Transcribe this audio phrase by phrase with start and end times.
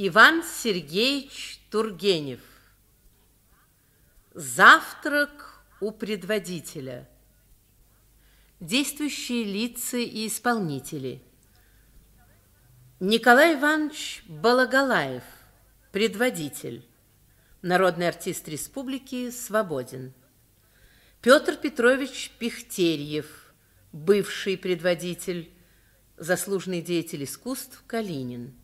[0.00, 2.38] Иван Сергеевич Тургенев.
[4.32, 7.08] Завтрак у предводителя.
[8.60, 11.20] Действующие лица и исполнители.
[13.00, 15.24] Николай Иванович Балагалаев,
[15.90, 16.86] предводитель.
[17.62, 20.14] Народный артист республики свободен.
[21.20, 23.52] Петр Петрович Пихтерьев,
[23.90, 25.50] бывший предводитель,
[26.16, 28.54] заслуженный деятель искусств Калинин.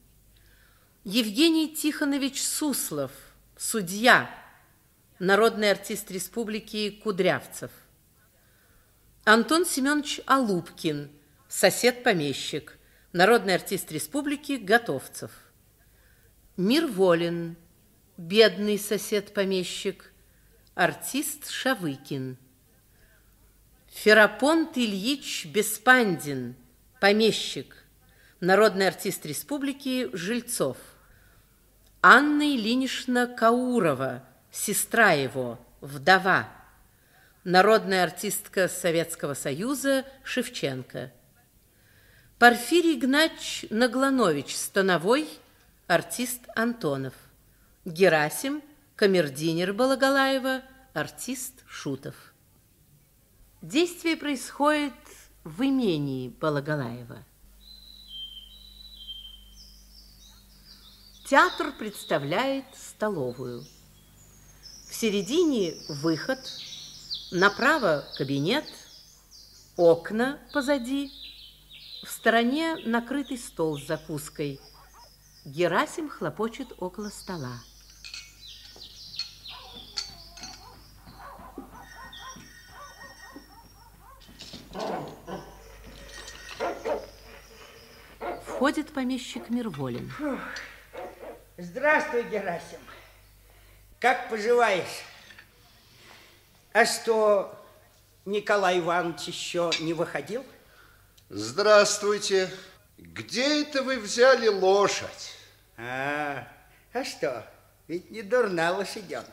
[1.06, 3.12] Евгений Тихонович Суслов,
[3.58, 4.30] судья,
[5.18, 7.70] народный артист республики Кудрявцев.
[9.24, 11.10] Антон Семенович Алубкин,
[11.46, 12.78] сосед-помещик,
[13.12, 15.30] народный артист республики Готовцев.
[16.56, 17.56] Мир Волин,
[18.16, 20.10] бедный сосед-помещик,
[20.74, 22.38] артист Шавыкин.
[23.88, 26.56] Ферапонт Ильич Беспандин,
[26.98, 27.84] помещик,
[28.40, 30.78] народный артист республики Жильцов.
[32.06, 36.46] Анна Ильинична Каурова, сестра его, вдова.
[37.44, 41.10] Народная артистка Советского Союза Шевченко.
[42.38, 45.26] Порфирий Игнач Нагланович, становой,
[45.86, 47.14] артист Антонов.
[47.86, 48.60] Герасим,
[48.96, 50.60] камердинер Балагалаева,
[50.92, 52.34] артист Шутов.
[53.62, 54.92] Действие происходит
[55.42, 57.24] в имении Балагалаева.
[61.24, 63.64] Театр представляет столовую.
[64.86, 66.38] В середине выход,
[67.30, 68.66] направо кабинет,
[69.78, 71.10] окна позади,
[72.04, 74.60] в стороне накрытый стол с закуской.
[75.46, 77.58] Герасим хлопочет около стола.
[88.46, 90.10] Входит помещик Мирволин.
[90.10, 90.38] Фух.
[91.56, 92.80] Здравствуй, Герасим.
[94.00, 95.04] Как поживаешь?
[96.72, 97.64] А что,
[98.24, 100.44] Николай Иванович еще не выходил?
[101.28, 102.50] Здравствуйте.
[102.98, 105.36] Где это вы взяли лошадь?
[105.76, 106.48] А,
[106.92, 107.48] а что,
[107.86, 109.30] ведь не дурна лошаденка.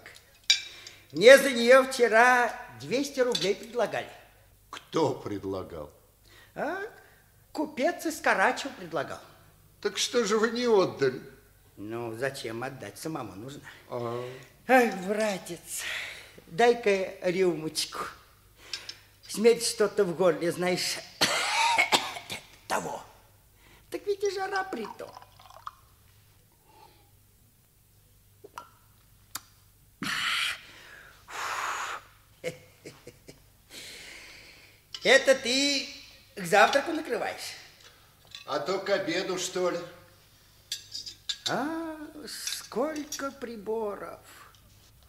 [1.11, 4.09] Мне за нее вчера 200 рублей предлагали.
[4.69, 5.89] Кто предлагал?
[6.53, 6.83] А,
[7.51, 9.21] купец из Карачева предлагал.
[9.81, 11.19] Так что же вы не отдали?
[11.83, 12.99] Ну, зачем отдать?
[12.99, 13.59] Самому нужно.
[13.89, 14.23] А...
[14.67, 15.81] Ах, братец,
[16.45, 18.01] дай-ка рюмочку.
[19.27, 20.99] Смерть что-то в горле, знаешь,
[22.67, 23.01] того.
[23.89, 25.09] Так ведь и жара при том.
[35.03, 35.87] Это ты
[36.35, 37.55] к завтраку накрываешь?
[38.45, 39.79] А то к обеду, что ли?
[41.49, 41.97] А,
[42.27, 44.19] сколько приборов.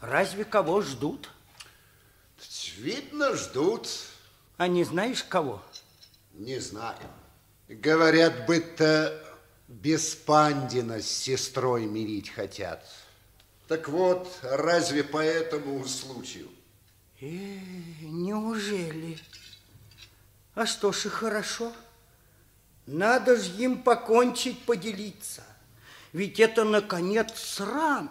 [0.00, 1.30] Разве кого ждут?
[2.78, 3.88] Видно, ждут.
[4.56, 5.62] А не знаешь кого?
[6.34, 6.98] Не знаю.
[7.68, 9.22] Говорят, быть-то
[9.68, 12.84] без Пандина с сестрой мирить хотят.
[13.68, 16.48] Так вот, разве по этому случаю?
[17.20, 17.26] Э,
[18.02, 19.18] неужели?
[20.54, 21.72] А что ж и хорошо.
[22.86, 25.44] Надо ж им покончить, поделиться.
[26.12, 28.10] Ведь это, наконец, срам.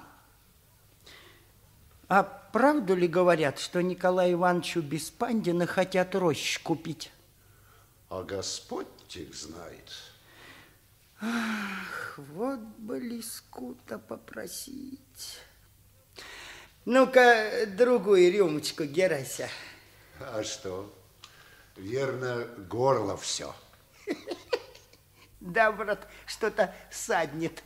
[2.08, 7.12] А правду ли говорят, что Николаю Ивановичу Беспандина хотят рощ купить?
[8.10, 9.92] А Господь их знает.
[11.22, 15.40] Ах, вот бы лиску-то попросить.
[16.84, 19.48] Ну-ка, другую рюмочку, Герася.
[20.20, 20.92] А что?
[21.78, 23.56] Верно, горло все.
[25.40, 27.64] Да, брат, что-то саднет.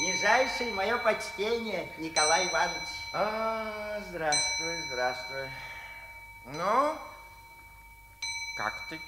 [0.00, 2.88] Нижайшее мое почтение, Николай Иванович.
[3.12, 5.48] А, здравствуй, здравствуй.
[6.46, 6.94] Ну,
[8.56, 9.00] как ты?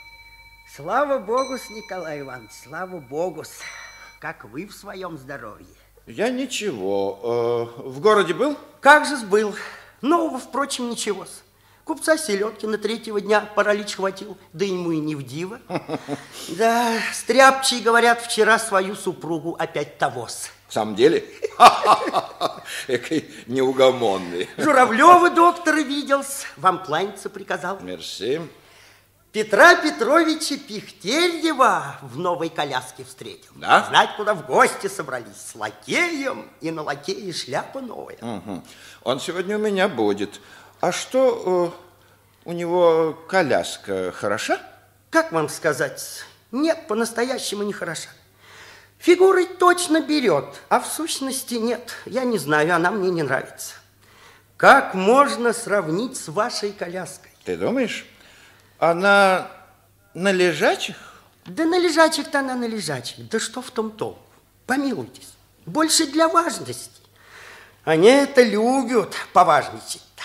[0.75, 3.45] Слава Богу, Николай Иванович, слава Богу,
[4.19, 5.77] как вы в своем здоровье.
[6.07, 7.77] Я ничего.
[7.79, 8.57] Э, в городе был?
[8.81, 9.55] Как же был.
[10.03, 11.25] Нового, впрочем, ничего.
[11.25, 11.29] -с.
[11.85, 15.59] Купца Селедкина третьего дня паралич хватил, да ему и не в диво.
[16.49, 20.51] Да, стряпчие, говорят, вчера свою супругу опять тогос.
[20.69, 21.25] В самом деле?
[22.87, 24.49] Экой неугомонный.
[24.57, 26.23] Журавлева доктора видел,
[26.57, 27.81] вам кланяться приказал.
[27.81, 28.41] Мерси.
[29.33, 33.53] Петра Петровича Пихтерьева в новой коляске встретил.
[33.55, 33.87] Да?
[33.89, 35.37] Знать, куда в гости собрались.
[35.37, 38.19] С лакеем и на лакее шляпа новая.
[38.21, 38.65] Мгм.
[39.05, 40.41] Он сегодня у меня будет.
[40.81, 41.73] А что
[42.45, 44.61] э, у него коляска хороша?
[45.11, 46.25] Как вам сказать?
[46.51, 48.09] Нет, по-настоящему не хороша.
[48.99, 51.95] Фигурой точно берет, а в сущности нет.
[52.05, 53.75] Я не знаю, она мне не нравится.
[54.57, 57.31] Как можно сравнить с вашей коляской?
[57.45, 58.10] Ты думаешь?
[58.81, 59.51] Она
[60.15, 60.97] на лежачих?
[61.45, 63.29] Да на лежачих-то она на лежачих.
[63.29, 64.25] Да что в том толку?
[64.67, 65.35] Помилуйтесь.
[65.67, 67.03] Больше для важности.
[67.85, 70.23] Они это любят, поважничать-то.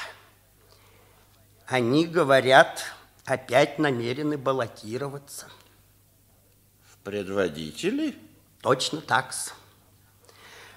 [1.68, 2.81] Они, говорят,
[3.25, 5.48] опять намерены баллотироваться.
[6.90, 8.18] В предводители?
[8.62, 9.51] Точно так -с.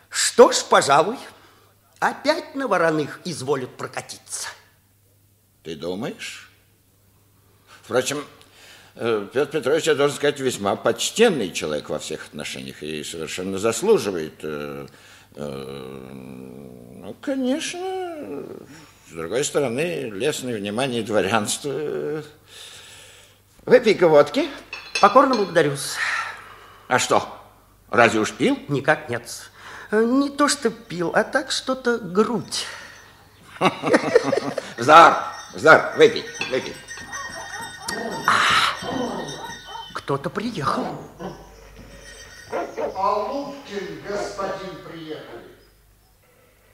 [0.09, 1.19] Что ж, пожалуй,
[2.01, 4.49] опять на вороных изволят прокатиться.
[5.63, 6.48] Ты думаешь?
[7.89, 8.23] Впрочем,
[8.97, 14.35] э, Петр Петрович, я должен сказать, весьма почтенный человек во всех отношениях и совершенно заслуживает.
[14.43, 14.87] э,
[15.37, 16.03] э,
[17.01, 17.81] Ну, конечно,
[19.09, 21.71] с другой стороны, лестное внимание дворянства.
[21.73, 22.23] э.
[23.65, 24.51] Выпей-ка водки.
[25.01, 25.95] Покорно благодарюсь.
[26.89, 27.27] А что,
[27.89, 28.59] разве уж пил?
[28.69, 29.23] Никак нет.
[29.91, 32.67] Э, Не то, что пил, а так что-то грудь.
[34.77, 35.25] Здар,
[35.55, 36.75] Здар, выпей, выпей.
[39.95, 40.87] Кто-то приехал.
[42.97, 45.57] Алупкин, господин, приехали.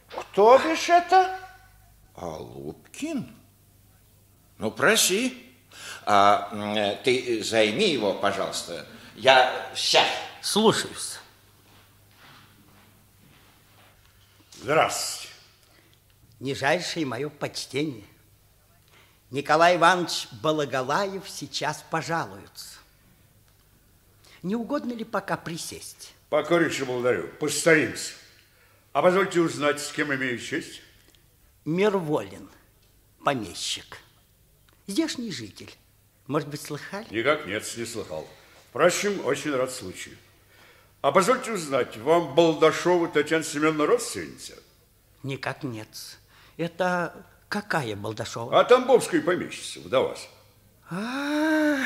[0.09, 1.39] Кто бишь это?
[2.15, 3.35] Алупкин?
[4.59, 5.53] Ну, проси.
[6.07, 8.87] А, э, ты займи его, пожалуйста.
[9.17, 10.07] Я сейчас.
[10.41, 11.19] Слушаюсь.
[14.53, 15.35] Здравствуйте.
[16.41, 18.05] Нижайшее мое почтение.
[19.35, 22.79] Николай Иванович Балагалаев сейчас пожалуется.
[24.45, 26.15] Не угодно ли пока присесть?
[26.31, 27.27] Покорнейше благодарю.
[27.41, 28.13] Постоимся.
[28.93, 30.83] А позвольте узнать, с кем имею честь?
[31.65, 32.49] Мирволин,
[33.25, 33.99] помещик.
[34.87, 35.75] Здешний житель.
[36.29, 37.09] Может быть, слыхали?
[37.11, 38.29] Никак нет, не слыхал.
[38.71, 40.17] Впрочем, очень рад случаю.
[41.03, 44.55] А позвольте узнать, вам Балдашова Татьяна Семеновна родственница?
[45.25, 45.89] Никак нет.
[46.57, 48.59] Это какая Балдашова?
[48.59, 50.17] А Тамбовская помещица, вдова.
[50.91, 51.85] А,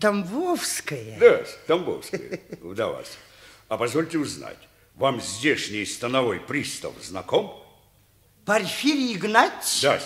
[0.00, 1.16] Тамбовская.
[1.20, 3.04] Да, Тамбовская, вдова.
[3.68, 4.58] А позвольте узнать,
[4.96, 7.62] вам здешний становой пристав знаком?
[8.44, 9.82] Порфирий Игнатьевич?
[9.82, 10.00] Да.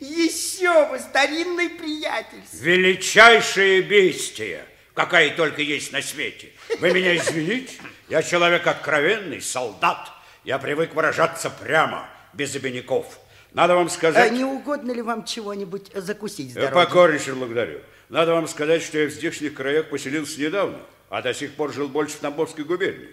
[0.00, 2.42] Еще бы, старинный приятель.
[2.54, 4.64] Величайшее бестие,
[4.94, 6.50] какая только есть на свете.
[6.80, 7.74] Вы меня извините,
[8.08, 10.10] я человек откровенный, солдат.
[10.42, 13.20] Я привык выражаться прямо, без обиняков.
[13.54, 14.32] Надо вам А сказать...
[14.32, 16.74] не угодно ли вам чего-нибудь закусить с Я дороги?
[16.84, 17.78] покорнейше благодарю.
[18.08, 20.78] Надо вам сказать, что я в здешних краях поселился недавно,
[21.08, 23.08] а до сих пор жил больше в Тамбовской губернии.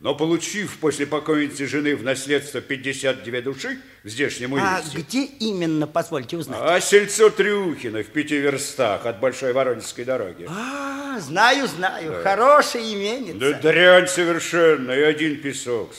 [0.00, 5.86] Но получив после покойницы жены в наследство 52 души в здешнем А уезде, где именно,
[5.86, 6.58] позвольте узнать?
[6.62, 10.46] а сельцо Трюхино в пяти верстах от Большой Воронежской дороги.
[10.50, 13.38] А, знаю, знаю, хорошая именица.
[13.38, 15.92] Да дрянь совершенно, и один песок.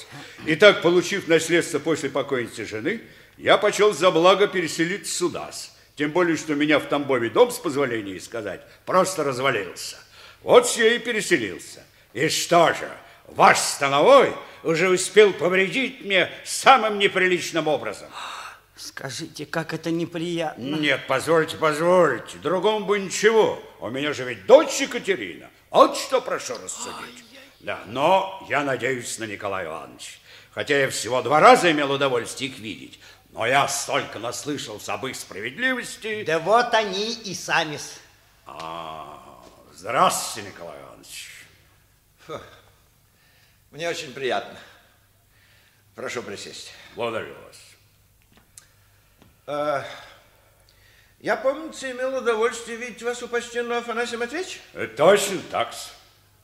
[0.45, 3.01] Итак, получив наследство после покойницы жены,
[3.37, 5.51] я почел за благо переселиться сюда.
[5.95, 9.97] Тем более, что меня в Тамбове дом, с позволения сказать, просто развалился.
[10.43, 11.83] Вот я и переселился.
[12.13, 12.89] И что же,
[13.27, 14.33] ваш становой
[14.63, 18.09] уже успел повредить мне самым неприличным образом.
[18.75, 20.75] Скажите, как это неприятно.
[20.75, 23.61] Нет, позвольте, позвольте, другому бы ничего.
[23.79, 25.49] У меня же ведь дочь Екатерина.
[25.69, 27.23] Вот что прошу рассудить.
[27.61, 30.17] Да, но я надеюсь на Николая Ивановича.
[30.51, 32.99] Хотя я всего два раза имел удовольствие их видеть,
[33.35, 36.23] но я столько наслышался об их справедливости.
[36.23, 37.75] Да вот они и сами.
[37.75, 37.99] -с.
[38.45, 41.45] А, здравствуйте, Николай Иванович.
[43.71, 44.57] Мне очень приятно.
[45.95, 46.71] Прошу присесть.
[46.95, 47.57] Благодарю вас.
[49.47, 49.85] А,
[51.19, 54.59] я, помнится, имел удовольствие видеть вас у почтенного Афанасия Матвеевича.
[54.73, 55.73] Э, Точно так.
[55.73, 55.89] -с.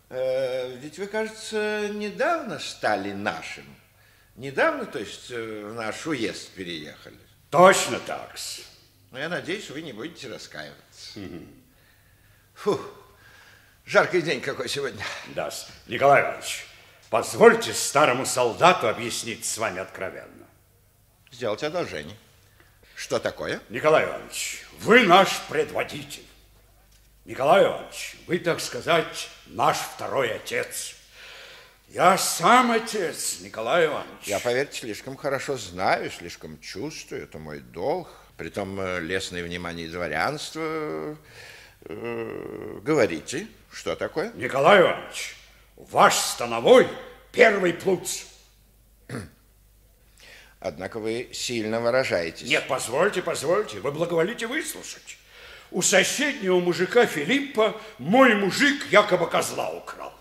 [0.10, 3.81] Э, ведь вы, кажется, недавно стали нашим.
[4.42, 7.20] Недавно, то есть, э, в наш уезд переехали.
[7.52, 8.34] Точно так.
[8.36, 8.64] -с.
[9.12, 11.20] Но я надеюсь, вы не будете раскаиваться.
[12.56, 12.82] Фу,
[13.86, 15.06] жаркий день какой сегодня.
[15.36, 15.70] Да, -с.
[15.86, 16.66] Николай Иванович,
[17.12, 20.48] позвольте старому солдату объяснить с вами откровенно.
[21.32, 22.18] Сделать одолжение.
[22.96, 23.62] Что такое?
[23.70, 26.26] Николай Иванович, вы наш предводитель.
[27.26, 30.96] Николай Иванович, вы, так сказать, наш второй отец.
[31.94, 34.24] Я сам отец, Николай Иванович.
[34.24, 38.08] Я, поверьте, слишком хорошо знаю, слишком чувствую, это мой долг
[38.38, 41.18] притом э, лестное внимание дворянства.
[41.82, 44.32] Э, говорите, что такое?
[44.36, 45.36] Николай Иванович,
[45.76, 46.88] ваш становой
[47.34, 48.24] первый плуц.
[50.62, 52.48] Однако вы сильно выражаетесь.
[52.48, 55.18] Нет, позвольте, позвольте, вы благоволите выслушать.
[55.72, 60.14] У соседнего мужика Филиппа мой мужик якобы козла украл.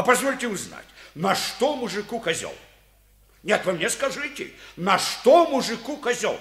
[0.00, 2.54] А позвольте узнать, на что мужику козел?
[3.42, 6.40] Нет, вы мне скажите, на что мужику козел?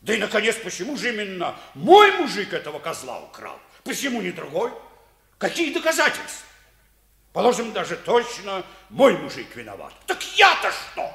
[0.00, 3.60] Да и, наконец, почему же именно мой мужик этого козла украл?
[3.84, 4.72] Почему не другой?
[5.36, 6.46] Какие доказательства?
[7.34, 9.92] Положим, даже точно мой мужик виноват.
[10.06, 11.12] Так я-то что?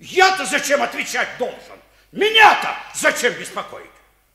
[0.00, 1.78] Я-то зачем отвечать должен?
[2.10, 3.86] Меня-то зачем беспокоить?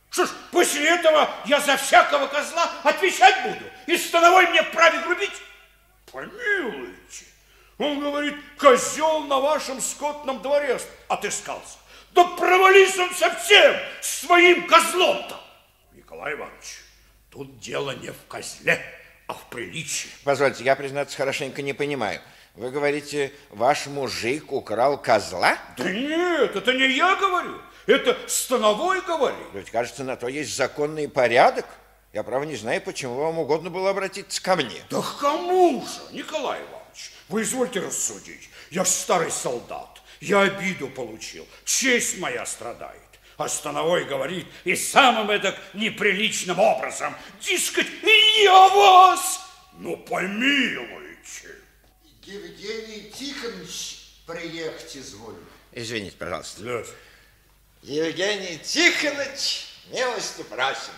[0.09, 3.69] Что ж, после этого я за всякого козла отвечать буду?
[3.87, 5.33] И становой мне вправе грубить?
[6.15, 7.25] Помилуйте.
[7.77, 10.79] Он говорит, козел на вашем скотном дворе
[11.09, 11.77] отыскался.
[12.11, 15.37] Да провались он совсем своим козлом-то.
[15.91, 16.79] Николай Иванович,
[17.29, 18.81] тут дело не в козле,
[19.27, 20.07] а в приличии.
[20.23, 22.21] Позвольте, я, признаться, хорошенько не понимаю.
[22.53, 25.57] Вы говорите, ваш мужик украл козла?
[25.75, 29.47] Да нет, это не я говорю, это Становой говорит.
[29.53, 31.65] Ведь, кажется, на то есть законный порядок.
[32.15, 34.81] Я, право, не знаю, почему вам угодно было обратиться ко мне.
[34.89, 37.11] Да к кому же, Николай Иванович?
[37.27, 38.49] Вы извольте рассудить.
[38.71, 43.01] Я ж старый солдат, я обиду получил, честь моя страдает.
[43.35, 47.87] А Становой говорит и самым это неприличным образом, дескать,
[48.41, 49.41] я вас,
[49.73, 51.49] ну помилуйте.
[52.23, 55.43] Евгений Тихонович приехать изволил.
[55.73, 56.63] Извините, пожалуйста.
[56.63, 56.87] Лёш,
[57.81, 60.93] Евгений Тихонович, милости просим.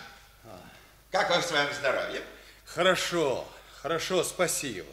[1.10, 2.22] Как вам с вами здоровье?
[2.66, 3.48] Хорошо,
[3.80, 4.92] хорошо, спасибо.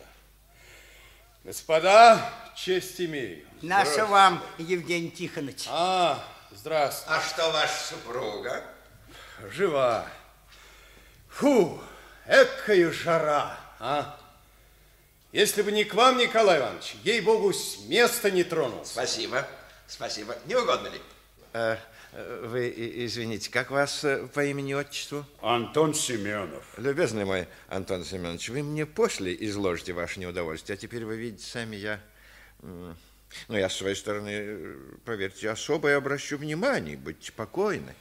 [1.43, 3.45] Господа, честь имею.
[3.61, 5.65] Наша вам, Евгений Тихонович.
[5.67, 7.19] А, здравствуйте.
[7.19, 8.63] А что ваша супруга?
[9.51, 10.07] Жива.
[11.31, 11.81] Фу,
[12.25, 14.17] экая жара, а?
[15.33, 18.93] Если бы не к вам, Николай Иванович, ей-богу, с места не тронулся.
[18.93, 19.45] Спасибо,
[19.85, 20.37] спасибо.
[20.45, 21.01] Не угодно ли?
[21.51, 21.75] Э,
[22.43, 22.73] вы
[23.05, 25.25] извините, как вас э, по имени-отчеству?
[25.41, 26.63] Антон Семенов.
[26.77, 31.75] Любезный мой Антон Семенович, вы мне после изложите ваше неудовольствие, а теперь вы видите сами,
[31.75, 31.99] я...
[33.49, 37.93] Ну, я с своей стороны, э, поверьте, особое обращу внимание, будьте покойны.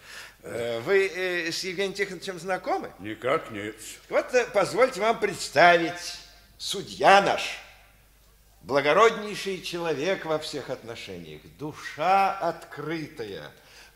[0.42, 2.92] Э, Вы э, с Евгением Тихоновичем знакомы?
[3.00, 3.74] Никак нет.
[4.08, 6.18] Вот э, позвольте вам представить
[6.56, 7.58] судья наш,
[8.62, 13.50] благороднейший человек во всех отношениях, душа открытая,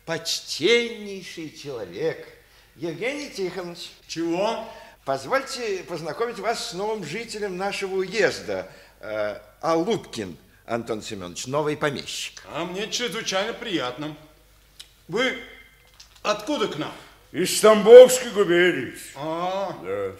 [0.09, 2.27] почтеннейший человек,
[2.75, 3.91] Евгений Тихонович.
[4.07, 4.67] Чего?
[5.05, 10.35] Позвольте познакомить вас с новым жителем нашего уезда, э, Алупкин
[10.65, 12.41] Антон Семенович, новый помещик.
[12.51, 14.17] А мне чрезвычайно приятно.
[15.07, 15.37] Вы
[16.23, 16.91] откуда к нам?
[17.31, 18.95] Из Тамбовской губернии.
[19.15, 20.15] А, Да.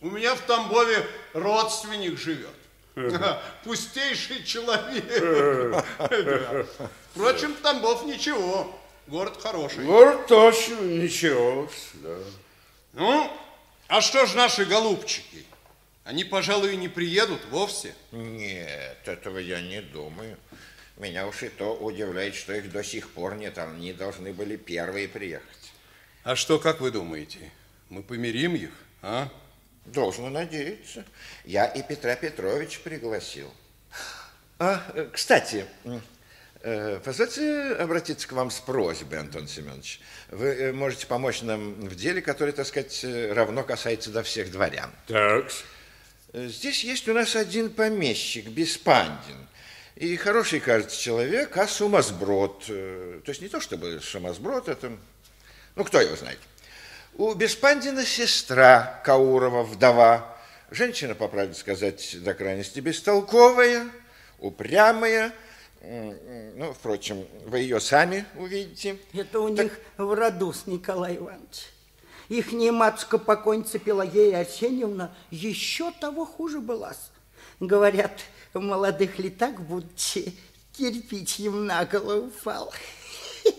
[0.00, 2.50] у меня в Тамбове родственник живет.
[3.62, 5.04] Пустейший человек.
[7.14, 8.81] Впрочем, Тамбов ничего.
[9.12, 9.84] Город хороший.
[9.84, 11.68] Город точно ничего.
[11.96, 12.16] Да.
[12.94, 13.30] Ну,
[13.86, 15.44] а что ж наши голубчики?
[16.02, 17.94] Они, пожалуй, не приедут вовсе.
[18.10, 20.38] Нет, этого я не думаю.
[20.96, 23.58] Меня уж и то удивляет, что их до сих пор нет.
[23.58, 25.72] Они должны были первые приехать.
[26.24, 27.50] А что, как вы думаете,
[27.90, 29.28] мы помирим их, а?
[29.84, 31.04] Должен надеяться.
[31.44, 33.52] Я и Петра Петровича пригласил.
[34.58, 35.66] А, кстати,
[37.04, 40.00] позвольте обратиться к вам с просьбой, Антон Семенович.
[40.30, 44.50] Вы э, можете помочь нам в деле, которое, так сказать, э, равно касается до всех
[44.50, 44.90] дворян.
[45.06, 45.50] Так.
[46.32, 49.48] Э, Здесь есть у нас один помещик, Беспандин.
[49.96, 52.64] И хороший, кажется, человек, а сумасброд.
[52.68, 54.92] Э, То есть не то чтобы сумасброд, это...
[55.74, 56.38] Ну, кто его знает.
[57.14, 60.38] У Беспандина сестра Каурова, вдова.
[60.70, 63.88] Женщина, по правде сказать, до крайности бестолковая,
[64.38, 65.32] упрямая.
[65.84, 68.98] Ну, впрочем, вы ее сами увидите.
[69.12, 71.70] Это у них в роду с Николай Иванович.
[72.28, 76.92] Ихняя матушка покойница Пелагея Арсеньевна еще того хуже была.
[77.58, 78.12] Говорят,
[78.54, 80.34] в молодых летах будучи
[80.72, 82.72] кирпич им на голову упал.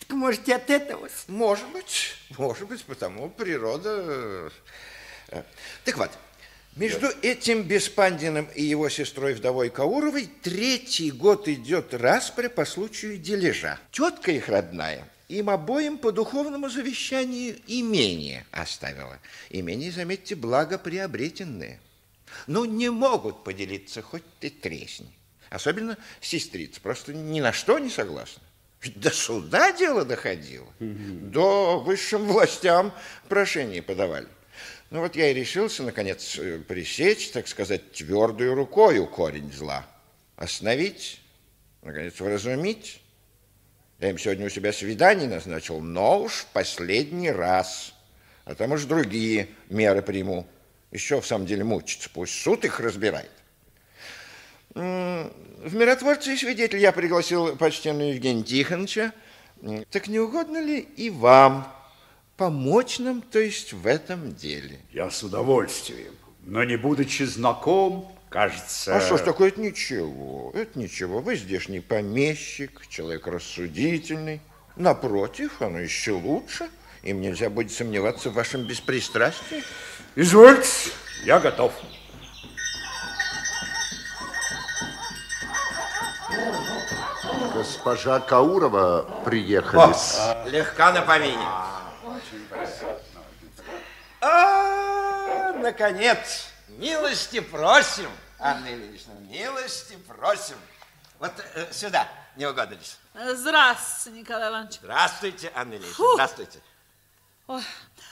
[0.00, 1.08] Так может, от этого?
[1.26, 4.50] Может быть, может быть, потому природа...
[5.28, 5.42] э,
[5.84, 6.10] Так вот,
[6.78, 13.78] между этим Беспандиным и его сестрой вдовой Кауровой третий год идет распря по случаю дележа.
[13.90, 19.18] Тетка их родная им обоим по духовному завещанию имение оставила.
[19.50, 21.80] Имение, заметьте, благоприобретенное.
[22.46, 25.10] Ну, не могут поделиться, хоть ты тресни.
[25.50, 28.42] Особенно сестрица, просто ни на что не согласна.
[28.80, 30.68] Ведь до суда дело доходило.
[30.78, 32.92] До высшим властям
[33.28, 34.28] прошение подавали.
[34.90, 39.86] Ну вот я и решился, наконец, э, пресечь, так сказать, твердую рукою корень зла.
[40.36, 41.20] Остановить,
[41.82, 43.02] наконец, вразумить.
[43.98, 47.92] Я им сегодня у себя свидание назначил, но уж в последний раз.
[48.44, 50.46] А там уж другие меры приму.
[50.90, 53.30] Еще в самом деле мучиться, пусть суд их разбирает.
[54.72, 59.12] В миротворце и свидетель я пригласил почтенного Евгения Тихоновича.
[59.90, 61.70] Так не угодно ли и вам
[62.38, 64.78] помочь нам, то есть в этом деле?
[64.92, 66.14] Я с удовольствием,
[66.44, 68.96] но не будучи знаком, кажется...
[68.96, 71.18] А что ж такое, это ничего, это ничего.
[71.18, 74.40] Вы здешний помещик, человек рассудительный.
[74.76, 76.70] Напротив, оно еще лучше.
[77.02, 79.64] Им нельзя будет сомневаться в вашем беспристрастии.
[80.14, 80.90] Извольте,
[81.24, 81.72] я готов.
[87.54, 90.48] Госпожа Каурова приехали.
[90.48, 91.77] Легка на помине.
[94.30, 100.56] А, наконец, милости просим, Анна Ильинична, милости просим.
[101.18, 102.06] Вот э, сюда,
[102.36, 102.98] не угодились.
[103.14, 104.74] Здравствуйте, Николай Иванович.
[104.82, 106.14] Здравствуйте, Анна Ильинична, Фу.
[106.14, 106.60] здравствуйте.
[107.46, 107.62] Ой,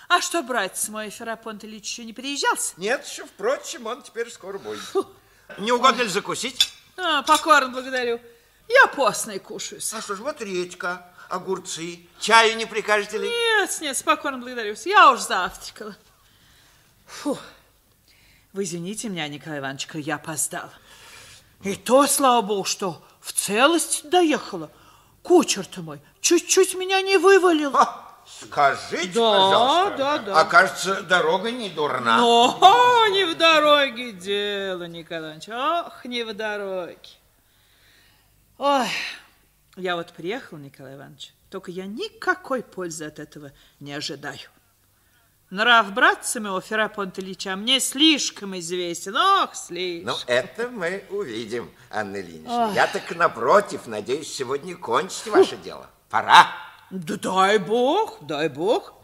[0.08, 2.72] а что, братец мой, Ферапонт Ильич еще не приезжался?
[2.78, 4.80] Нет, еще, впрочем, он теперь скоро будет.
[5.58, 6.72] Не угодно ли закусить?
[6.96, 8.18] А, покорно благодарю.
[8.68, 9.92] Я постный кушаюсь.
[9.92, 13.28] А что ж, вот редька, огурцы, чаю не прикажете ли?
[13.28, 14.74] Нет, нет, спокойно благодарю.
[14.86, 15.94] Я уж завтракала.
[17.06, 17.38] Фу.
[18.52, 20.72] Вы извините меня, Николай Иванович, я опоздала.
[21.62, 24.70] И то, слава богу, что в целости доехала.
[25.22, 27.76] Кучер-то мой чуть-чуть меня не вывалил.
[27.76, 29.96] А, скажите, Да, пожалуйста.
[29.98, 30.40] да, да.
[30.40, 32.18] А кажется, дорога не дурна.
[32.18, 35.48] Но не в дороге дело, Николай Иванович.
[35.48, 36.98] Ох, не в дороге.
[38.58, 38.88] Ой,
[39.76, 44.38] я вот приехал, Николай Иванович, только я никакой пользы от этого не ожидаю.
[45.50, 49.16] Нрав братца моего Ферапонта Ильича мне слишком известен.
[49.16, 50.14] Ох, слишком.
[50.14, 52.72] Ну, это мы увидим, Анна Ильинична.
[52.74, 55.88] Я так напротив, надеюсь, сегодня кончить ваше дело.
[56.10, 56.48] Пора.
[56.90, 58.94] Да дай бог, дай бог.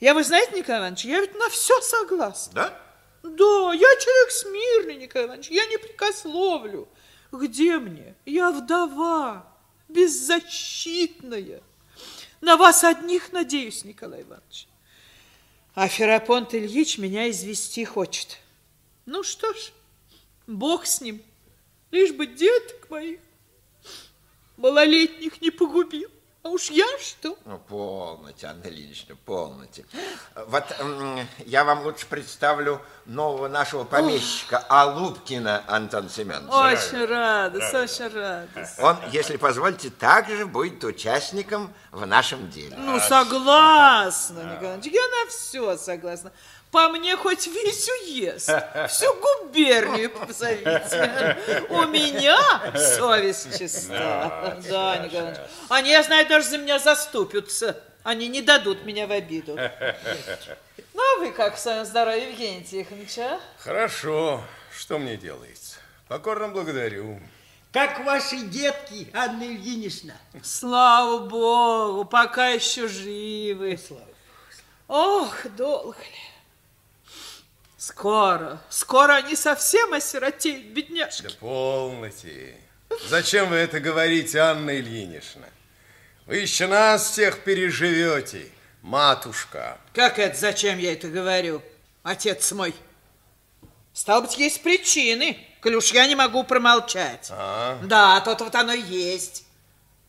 [0.00, 2.52] Я, вы знаете, Николай Иванович, я ведь на все согласна.
[2.54, 2.82] Да?
[3.22, 6.88] Да, я человек смирный, Николай Иванович, я не прикословлю.
[7.32, 8.14] Где мне?
[8.26, 9.46] Я вдова,
[9.88, 11.62] беззащитная.
[12.42, 14.67] На вас одних надеюсь, Николай Иванович.
[15.80, 18.38] А Ферапонт Ильич меня извести хочет.
[19.06, 19.70] Ну что ж,
[20.48, 21.22] бог с ним,
[21.92, 23.20] лишь бы деток моих
[24.56, 26.10] малолетних не погубил.
[26.48, 27.36] А уж я что?
[27.44, 29.84] Ну, полноте, Анна Ильинична, полноте.
[30.46, 30.64] Вот
[31.44, 36.72] я вам лучше представлю нового нашего помещика Алубкина Антона Семеновича.
[36.72, 38.78] Очень радость, очень радость.
[38.78, 42.74] Он, если позволите, также будет участником в нашем деле.
[42.78, 46.32] Ну, согласна, Николай я на все согласна.
[46.70, 48.50] По мне хоть весь уезд,
[48.88, 51.66] всю губернию позовите.
[51.70, 52.38] У меня
[52.76, 54.58] совесть чиста.
[54.68, 55.36] Да, Николай.
[55.70, 57.82] Они, я знаю, даже за меня заступятся.
[58.02, 59.56] Они не дадут меня в обиду.
[60.94, 63.40] Ну, а вы как в своем здоровье, Евгений Тихонович, а?
[63.58, 64.42] Хорошо.
[64.76, 65.76] Что мне делается?
[66.06, 67.20] Покорно благодарю.
[67.72, 70.14] Как ваши детки, Анна Ильинична?
[70.42, 73.78] Слава Богу, пока еще живы.
[74.86, 76.27] Ох, долго ли.
[77.78, 81.22] Скоро, скоро они совсем осиротеют, бедняжки.
[81.22, 82.56] Да полноте.
[83.06, 85.48] Зачем вы это говорите, Анна Ильинична?
[86.26, 88.50] Вы еще нас всех переживете,
[88.82, 89.78] матушка.
[89.94, 91.62] Как это, зачем я это говорю,
[92.02, 92.74] отец мой?
[93.92, 97.28] Стало быть, есть причины, коль уж я не могу промолчать.
[97.30, 97.78] А?
[97.84, 99.44] Да, то-то вот оно и есть.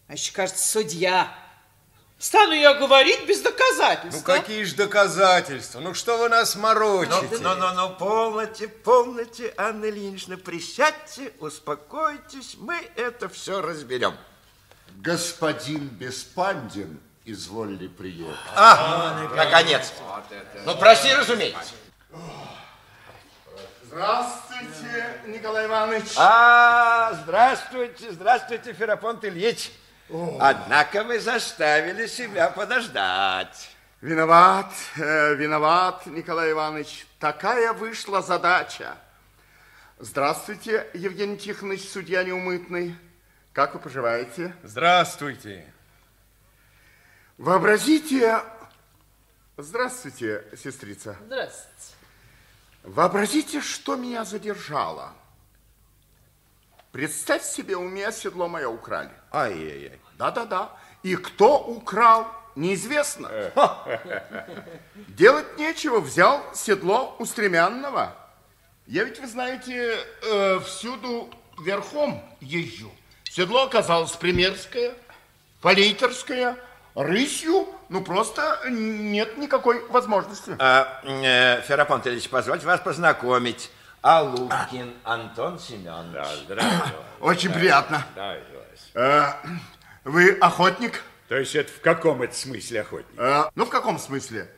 [0.08, 1.32] А еще, кажется, судья.
[2.20, 4.28] Стану я говорить без доказательств.
[4.28, 4.38] Ну, а?
[4.38, 5.80] какие же доказательства?
[5.80, 7.38] Ну, что вы нас морочите?
[7.40, 14.18] Ну, ну, ну, полноте, полноте, Анна Ильинична, присядьте, успокойтесь, мы это все разберем.
[14.98, 18.36] Господин Беспандин изволили приехать.
[18.54, 19.94] А, наконец.
[20.66, 21.72] Ну, прости, разумеется.
[23.84, 26.12] Здравствуйте, Николай Иванович.
[26.18, 29.72] А, здравствуйте, здравствуйте, Ферапонт Ильич.
[30.40, 33.70] Однако вы заставили себя подождать.
[34.02, 37.06] Виноват, э, виноват, Николай Иванович.
[37.20, 38.98] Такая вышла задача.
[40.00, 42.96] Здравствуйте, Евгений Тихонович, судья неумытный.
[43.52, 44.56] Как вы поживаете?
[44.64, 45.72] Здравствуйте.
[47.38, 48.42] Вообразите...
[49.58, 51.18] Здравствуйте, сестрица.
[51.26, 51.96] Здравствуйте.
[52.84, 55.14] Вообразите, что меня задержало.
[56.92, 59.12] Представь себе, у меня седло мое украли.
[59.32, 60.00] Ай-яй-яй.
[60.18, 60.72] Да-да-да.
[61.04, 63.30] И кто украл, неизвестно.
[65.08, 68.16] Делать нечего, взял седло у стремянного.
[68.88, 71.30] Я ведь, вы знаете, э, всюду
[71.64, 72.92] верхом езжу.
[73.24, 74.96] Седло оказалось примерское,
[75.62, 76.58] фалейтерское,
[76.96, 80.56] рысью, ну просто нет никакой возможности.
[80.58, 83.70] А, э, Ферапонт Ильич, позвольте вас познакомить.
[84.02, 86.14] Алукин Антон Семенович.
[86.14, 86.96] Да, здравствуйте.
[87.20, 88.06] Очень приятно.
[88.16, 88.38] Да,
[88.96, 89.34] Э,
[90.04, 91.04] вы охотник?
[91.28, 93.20] То есть это в каком это смысле охотник?
[93.20, 94.50] Э, ну, в каком смысле?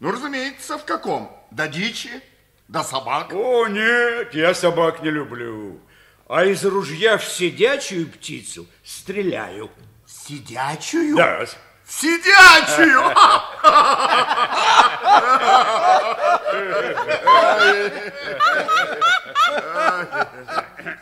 [0.00, 1.34] Ну, разумеется, в каком?
[1.50, 2.10] До дичи,
[2.66, 3.32] до собак.
[3.32, 5.80] О, нет, я собак не люблю.
[6.28, 9.70] А из ружья в сидячую птицу стреляю.
[10.06, 11.16] Сидячую?
[11.16, 11.46] Да.
[11.88, 13.14] Сидячую!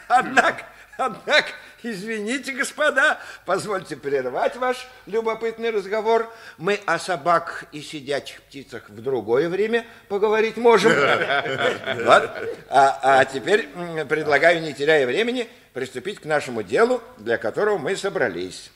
[0.09, 0.65] Однако,
[0.97, 1.49] однако,
[1.83, 6.33] извините, господа, позвольте прервать ваш любопытный разговор.
[6.57, 10.93] Мы о собак и сидячих птицах в другое время поговорить можем.
[10.93, 12.31] Вот.
[12.69, 13.69] А, а теперь
[14.09, 18.71] предлагаю, не теряя времени, приступить к нашему делу, для которого мы собрались.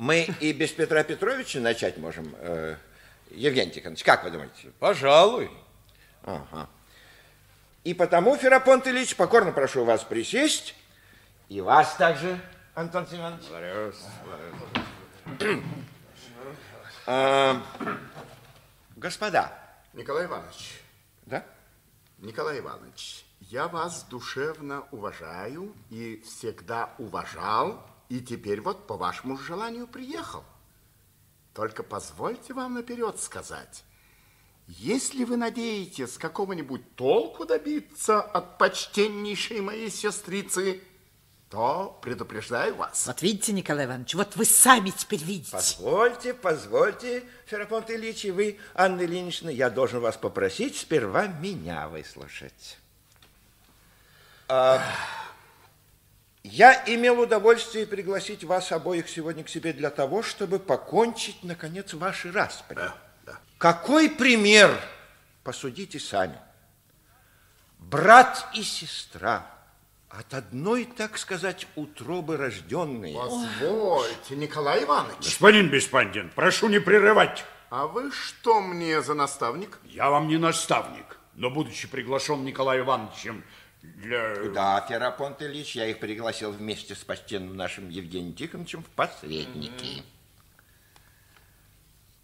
[0.00, 2.34] Мы и без Петра Петровича начать можем.
[2.38, 2.76] Э,
[3.32, 4.72] Евгений Тихонович, как вы думаете?
[4.78, 5.50] Пожалуй.
[6.22, 6.70] Ага.
[7.84, 10.74] И потому, Ферапонт Ильич, покорно прошу вас присесть.
[11.50, 12.40] И вас также,
[12.74, 13.44] Антон Семенович.
[17.06, 17.62] А,
[18.96, 19.52] господа,
[19.92, 20.80] Николай Иванович,
[21.26, 21.44] да?
[22.20, 29.86] Николай Иванович, я вас душевно уважаю и всегда уважал, и теперь вот по вашему желанию
[29.86, 30.44] приехал.
[31.54, 33.84] Только позвольте вам наперед сказать,
[34.66, 40.82] если вы надеетесь какого-нибудь толку добиться от почтеннейшей моей сестрицы,
[41.50, 43.06] то предупреждаю вас.
[43.06, 45.52] Вот видите, Николай Иванович, вот вы сами теперь видите.
[45.52, 52.78] Позвольте, позвольте, Ферапонт Ильич, и вы, Анна Ильинична, я должен вас попросить сперва меня выслушать.
[54.48, 54.82] А,
[56.42, 62.32] я имел удовольствие пригласить вас обоих сегодня к себе для того, чтобы покончить, наконец, ваши
[62.32, 62.78] распри.
[63.58, 64.78] Какой пример,
[65.44, 66.38] посудите сами,
[67.78, 69.46] брат и сестра,
[70.10, 73.16] от одной, так сказать, утробы рожденные.
[73.16, 75.18] Позвольте, Николай Иванович.
[75.18, 77.44] Господин Беспандин, прошу не прерывать.
[77.70, 79.78] А вы что мне за наставник?
[79.84, 83.44] Я вам не наставник, но будучи приглашен Николаем Ивановичем
[83.82, 84.50] для...
[84.50, 90.02] Да, Ферапонт Ильич, я их пригласил вместе с почтенным нашим Евгением Тихоновичем в посредники.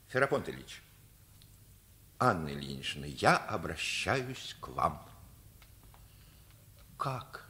[0.08, 0.82] Ферапонт Ильич,
[2.18, 5.06] Анна Ильинична, я обращаюсь к вам.
[6.96, 7.46] Как?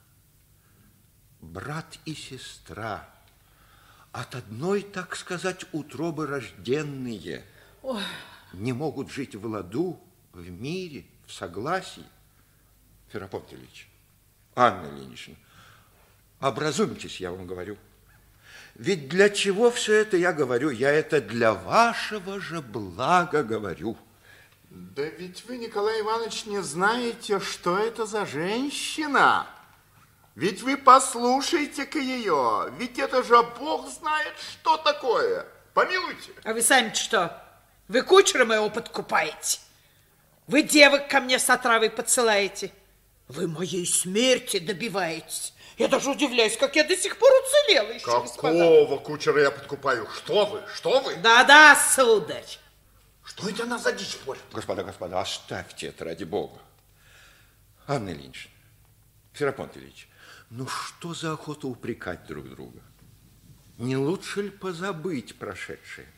[1.40, 3.08] Брат и сестра,
[4.12, 7.44] от одной, так сказать, утробы рожденные,
[8.52, 10.00] не могут жить в ладу,
[10.32, 12.04] в мире, в согласии.
[13.08, 13.88] Ферапонт Ильич,
[14.56, 15.36] Анна Ильинична,
[16.40, 17.76] образумьтесь, я вам говорю.
[18.74, 20.70] Ведь для чего все это я говорю?
[20.70, 23.98] Я это для вашего же блага говорю.
[24.70, 29.46] Да ведь вы, Николай Иванович, не знаете, что это за женщина.
[30.34, 32.72] Ведь вы послушайте-ка ее.
[32.78, 35.46] Ведь это же Бог знает, что такое.
[35.72, 36.32] Помилуйте.
[36.44, 37.42] А вы сами что?
[37.88, 39.60] Вы кучера моего подкупаете?
[40.46, 42.72] Вы девок ко мне с отравой подсылаете?
[43.28, 45.52] Вы моей смерти добиваетесь?
[45.78, 48.58] Я даже удивляюсь, как я до сих пор уцелела еще, господа.
[48.58, 50.08] Какого кучера я подкупаю?
[50.14, 50.62] Что вы?
[50.74, 51.16] Что вы?
[51.16, 52.58] Да-да, сударь.
[53.24, 54.42] Что это она за дичь порит?
[54.52, 56.58] Господа, господа, оставьте это ради Бога.
[57.86, 58.50] Анна Ильинична,
[59.32, 60.08] Ферапонт Ильич,
[60.50, 62.80] ну что за охота упрекать друг друга?
[63.78, 66.08] Не лучше ли позабыть прошедшее?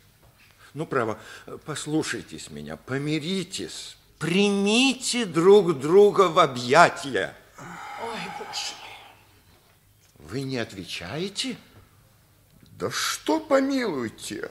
[0.74, 1.18] Ну, право,
[1.64, 7.34] послушайтесь меня, помиритесь, примите друг друга в объятия.
[7.58, 10.28] Ой, боже мой.
[10.28, 11.56] Вы не отвечаете?
[12.72, 14.50] Да что помилуйте?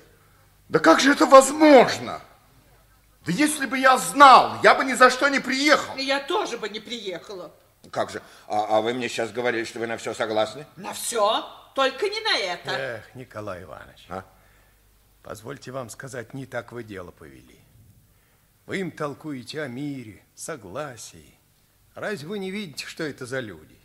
[0.70, 2.22] Да как же это возможно?
[3.26, 5.96] Да если бы я знал, я бы ни за что не приехал.
[5.98, 7.52] Я тоже бы не приехала.
[7.92, 8.22] Как же?
[8.48, 10.66] А, а вы мне сейчас говорили, что вы на все согласны?
[10.76, 12.72] На все, только не на это.
[12.72, 14.24] Эх, Николай Иванович, А?
[15.24, 17.60] позвольте вам сказать, не так вы дело повели.
[18.68, 21.40] Вы им толкуете о мире, согласии.
[21.96, 23.78] Разве вы не видите, что это за люди?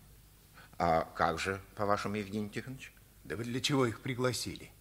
[0.76, 2.92] А как же, по-вашему, Евгений Тихонович?
[3.22, 4.72] Да вы для чего их пригласили?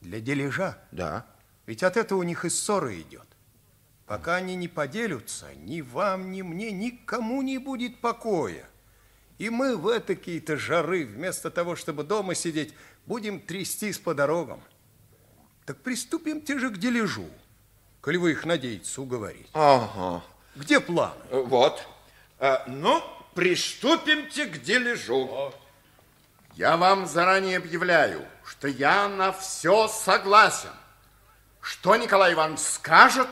[0.00, 0.78] Для дележа?
[0.90, 1.26] Да.
[1.64, 3.28] Ведь от этого у них и ссора идет.
[4.06, 8.68] Пока они не поделятся, ни вам, ни мне, никому не будет покоя.
[9.38, 12.74] И мы в этакие-то жары, вместо того, чтобы дома сидеть,
[13.06, 14.60] будем трястись по дорогам.
[15.66, 17.30] Так приступим же к дележу,
[18.04, 19.48] коли вы их надеетесь уговорить.
[19.54, 20.22] Ага.
[20.54, 21.14] Где планы?
[21.30, 21.82] Э, Вот.
[22.38, 23.02] Э, Ну,
[23.34, 25.54] приступимте к дележу.
[26.54, 30.68] Я вам заранее объявляю, что я на все согласен.
[31.62, 33.28] Что Николай Иванович скажет,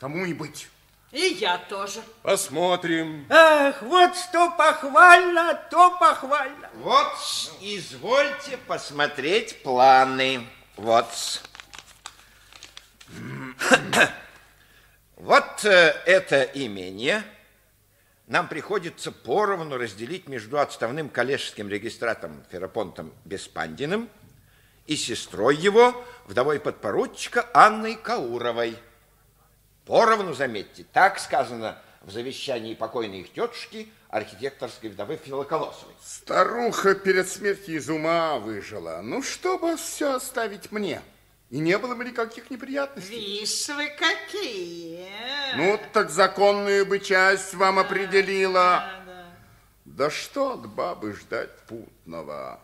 [0.00, 0.68] тому и быть.
[1.12, 2.02] И я тоже.
[2.22, 3.26] Посмотрим.
[3.28, 6.70] Эх, вот что похвально, то похвально.
[6.76, 7.12] Вот,
[7.60, 10.48] извольте посмотреть планы.
[10.76, 11.06] Вот.
[15.16, 17.24] Вот э, это имение
[18.26, 24.08] нам приходится поровну разделить между отставным коллежским регистратором Ферапонтом Беспандиным
[24.86, 28.78] и сестрой его, вдовой подпоручика Анной Кауровой.
[29.84, 35.94] Поровну, заметьте, так сказано в завещании покойной их тетушки, архитекторской вдовы Филоколосовой.
[36.02, 39.00] Старуха перед смертью из ума выжила.
[39.02, 41.02] Ну, чтобы все оставить мне.
[41.54, 43.38] И не было бы никаких неприятностей.
[43.38, 45.06] Вишь вы какие.
[45.54, 48.90] Ну, так законную бы часть вам определила.
[49.84, 52.58] Да что от бабы ждать путного?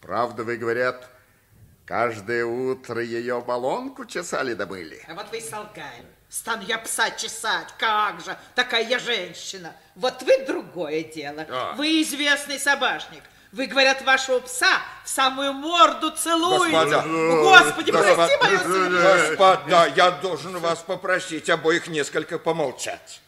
[0.00, 1.08] Правда, вы, говорят,
[1.86, 5.00] каждое утро ее баллонку чесали добыли.
[5.06, 6.04] А вот вы и солгали.
[6.28, 9.76] Стану я пса чесать, как же, такая я женщина.
[9.94, 11.74] Вот вы другое дело.
[11.76, 13.22] Вы известный собачник.
[13.52, 16.70] Вы, говорят, вашего пса в самую морду целуете.
[16.70, 17.02] Господа.
[17.02, 19.28] Господи, прости мою совесть.
[19.28, 23.22] Господа, я должен вас попросить обоих несколько помолчать.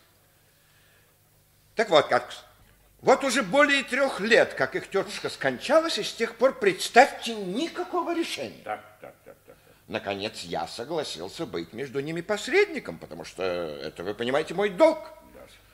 [1.74, 2.30] Так вот как.
[3.00, 8.14] Вот уже более трех лет, как их тетушка скончалась, и с тех пор, представьте, никакого
[8.14, 8.61] решения.
[8.62, 9.56] Так, так, так, так.
[9.88, 14.98] Наконец, я согласился быть между ними посредником, потому что это, вы понимаете, мой долг.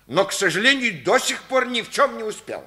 [0.07, 2.65] Но, к сожалению, до сих пор ни в чем не успел.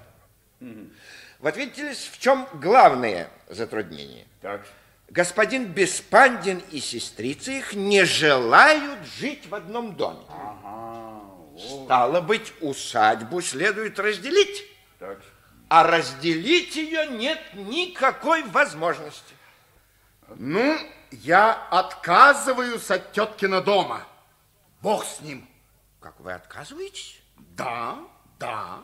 [1.40, 4.28] Вот видите ли, в чем главное затруднение?
[4.42, 4.68] Так.
[5.10, 10.26] Господин Беспандин и сестрица их не желают жить в одном доме.
[11.58, 14.66] Стало быть, усадьбу следует разделить.
[15.00, 15.20] Так.
[15.70, 19.34] А разделить ее нет никакой возможности.
[20.36, 20.78] Ну,
[21.12, 24.06] я отказываюсь от теткина дома.
[24.82, 25.48] Бог с ним.
[26.00, 27.20] Как вы отказываетесь?
[27.38, 27.98] Да,
[28.40, 28.80] да.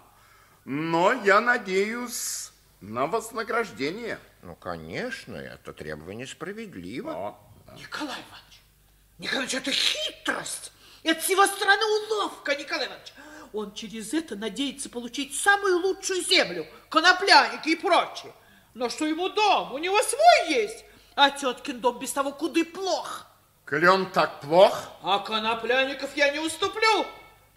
[0.66, 2.52] Но я надеюсь
[2.82, 4.20] на вознаграждение.
[4.42, 7.38] Ну, конечно, это требование справедливо.
[7.78, 8.62] Николай Иванович,
[9.20, 10.72] Николай Иванович, это хитрость.
[11.04, 13.14] Это с его стороны уловка, Николай Иванович.
[13.54, 18.34] Он через это надеется получить самую лучшую землю, конопляники и прочее.
[18.74, 19.72] Но что ему дом?
[19.74, 20.84] У него свой есть.
[21.16, 23.28] А теткин дом без того куды плох.
[23.66, 27.06] Коли он так плох, А конопляников я не уступлю.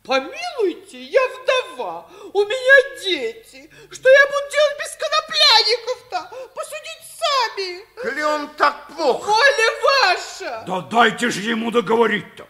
[0.04, 3.70] Помилуйте, я вдова, у меня дети.
[3.90, 6.48] Что я буду делать без конопляников-то?
[6.54, 7.84] Посудите сами.
[8.02, 10.64] коли он так плох, Воля ваша.
[10.66, 12.46] Да дайте же ему договорить-то.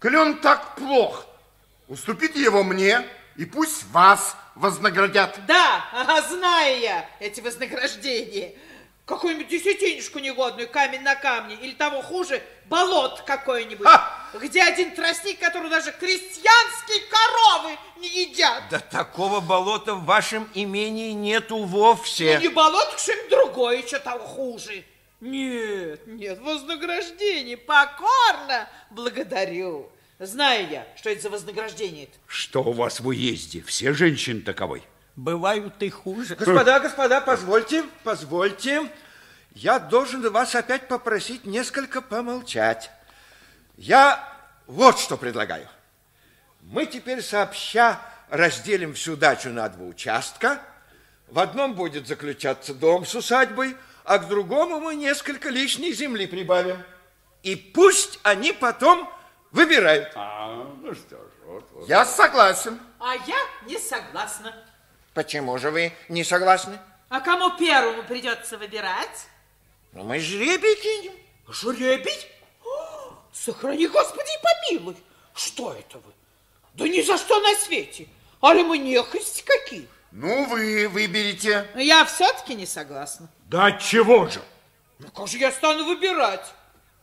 [0.00, 1.26] коли он так плох,
[1.88, 3.06] уступите его мне,
[3.36, 5.38] и пусть вас вознаградят.
[5.46, 8.52] Да, ага, знаю я эти вознаграждения.
[9.06, 13.86] Какую-нибудь десятинишку негодную, камень на камне, или того хуже, болот какое-нибудь,
[14.40, 18.62] где один тростник, который даже крестьянские коровы не едят.
[18.70, 22.38] Да такого болота в вашем имении нету вовсе.
[22.38, 24.84] Не болото, что-нибудь другое, что того хуже.
[25.20, 29.90] Нет, нет, вознаграждение, покорно благодарю.
[30.18, 32.06] Знаю я, что это за вознаграждение.
[32.06, 32.14] -то.
[32.26, 33.62] Что у вас в уезде?
[33.62, 34.82] Все женщины таковы?
[35.16, 36.34] Бывают и хуже.
[36.34, 38.90] Господа, господа, позвольте, позвольте.
[39.54, 42.90] Я должен вас опять попросить несколько помолчать.
[43.76, 44.28] Я
[44.66, 45.68] вот что предлагаю.
[46.62, 50.60] Мы теперь сообща разделим всю дачу на два участка.
[51.28, 56.82] В одном будет заключаться дом с усадьбой, а к другому мы несколько лишней земли прибавим.
[57.42, 59.08] И пусть они потом
[59.52, 60.10] выбирают.
[60.16, 61.88] А, ну что ж, вот, вот.
[61.88, 62.80] Я согласен.
[62.98, 64.54] А я не согласна.
[65.14, 66.78] Почему же вы не согласны?
[67.08, 69.26] А кому первому придется выбирать?
[69.92, 71.12] Ну, мы жребий кинем.
[71.48, 72.16] Жребий?
[72.64, 74.96] О, Сохрани, Господи, и помилуй.
[75.34, 76.12] Что это вы?
[76.74, 78.08] Да ни за что на свете.
[78.40, 79.88] Али мы нехристи какие.
[80.10, 81.68] Ну, вы выберите.
[81.74, 83.28] Но я все-таки не согласна.
[83.46, 84.42] Да чего же?
[84.98, 86.44] Ну, как же я стану выбирать?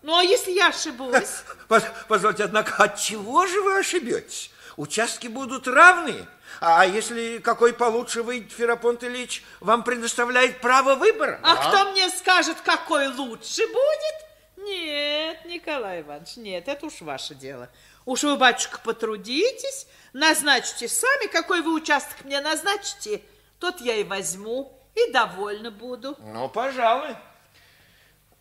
[0.02, 1.15] Ну, а если я ошибусь?
[1.67, 4.52] Поз- Позвольте, однако, от чего же вы ошибетесь?
[4.76, 6.26] Участки будут равны.
[6.59, 11.39] А если какой получше выйдет, Ферапонт Ильич вам предоставляет право выбора?
[11.43, 14.31] А кто мне скажет, какой лучше будет?
[14.57, 17.69] Нет, Николай Иванович, нет, это уж ваше дело.
[18.05, 23.21] Уж вы, батюшка, потрудитесь, назначьте сами, какой вы участок мне назначите,
[23.59, 26.15] тот я и возьму, и довольна буду.
[26.19, 27.15] Ну, пожалуй.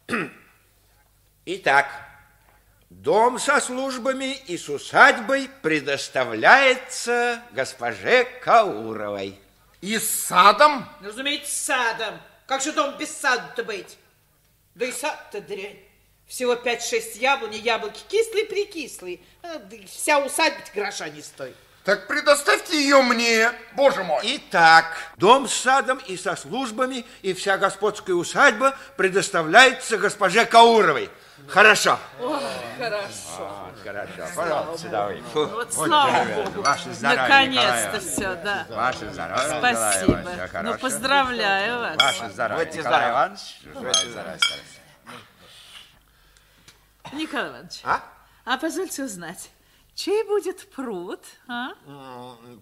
[1.46, 1.86] Итак,
[2.90, 9.38] дом со службами и с усадьбой предоставляется госпоже Кауровой.
[9.80, 10.86] И с садом?
[11.00, 12.20] Ну, Разумеется, с садом.
[12.46, 13.96] Как же дом без сада-то быть?
[14.74, 15.78] Да и сад-то дрянь.
[16.26, 19.20] Всего 5-6 яблони, яблоки кислые-прикислые.
[19.42, 21.56] А, Да вся усадьба гроша не стоит.
[21.84, 24.20] Так предоставьте ее мне, боже мой.
[24.36, 31.08] Итак, дом с садом и со службами, и вся господская усадьба предоставляется госпоже Кауровой.
[31.48, 31.98] Хорошо.
[32.78, 33.68] Хорошо.
[33.82, 34.26] Хорошо.
[34.36, 35.20] Пожалуйста, давай.
[35.32, 35.46] Фу.
[35.46, 36.62] Вот слава богу.
[36.62, 38.66] Ваше здоровье, Наконец-то все, да.
[38.70, 40.22] Ваше здоровье, Спасибо.
[40.48, 41.96] Всё Ну, поздравляю вас.
[41.96, 43.10] Ваше здоровье, Будьте Николай здоровы.
[43.12, 43.40] Иванович.
[43.64, 44.38] Ваше здоровье, здоровье.
[47.12, 48.00] Николай Иванович, А?
[48.44, 49.50] а позвольте узнать,
[49.96, 51.70] чей будет пруд, а?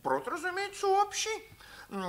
[0.02, 1.28] Пруд, разумеется, общий.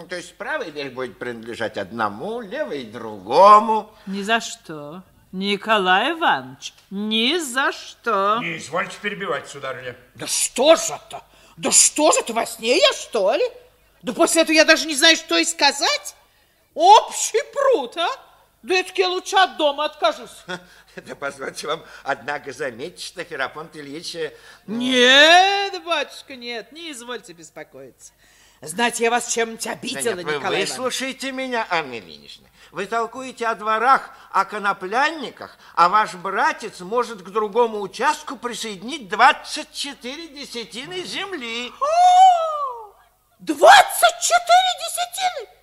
[0.10, 3.94] То есть правый берег будет принадлежать одному, левый другому.
[4.06, 5.04] Ни за что.
[5.32, 8.40] Николай Иванович, ни за что.
[8.42, 9.96] Не извольте перебивать, сударыня.
[10.16, 11.24] Да что же это?
[11.58, 13.44] Да что же это, во сне я, что ли?
[14.02, 16.16] Да после этого я даже не знаю, что и сказать.
[16.74, 18.08] Общий пруд, а?
[18.64, 20.32] Да это я лучше от дома откажусь.
[21.06, 24.16] Да позвольте вам, однако, заметить, что Ферапонт Ильич...
[24.16, 24.34] э,
[24.68, 28.12] Нет, батюшка, нет, не извольте беспокоиться.
[28.62, 32.48] Знаете, я вас чем-нибудь Да обидела, нет, вы Николай выслушайте меня, Анна Ильинична.
[32.72, 40.28] Вы толкуете о дворах, о коноплянниках, а ваш братец может к другому участку присоединить 24
[40.28, 41.72] десятины земли.
[41.80, 42.94] О,
[43.40, 44.44] 24
[44.80, 45.60] десятины!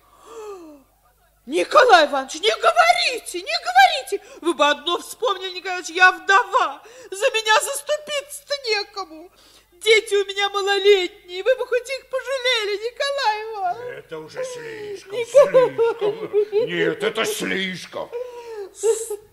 [1.45, 4.39] Николай Иванович, не говорите, не говорите.
[4.41, 6.81] Вы бы одно вспомнили, Николай Иванович, я вдова.
[7.09, 9.31] За меня заступиться-то некому.
[9.83, 14.05] Дети у меня малолетние, вы бы хоть их пожалели, Николай Иванович.
[14.05, 16.67] Это уже слишком, слишком.
[16.67, 18.09] Нет, это слишком.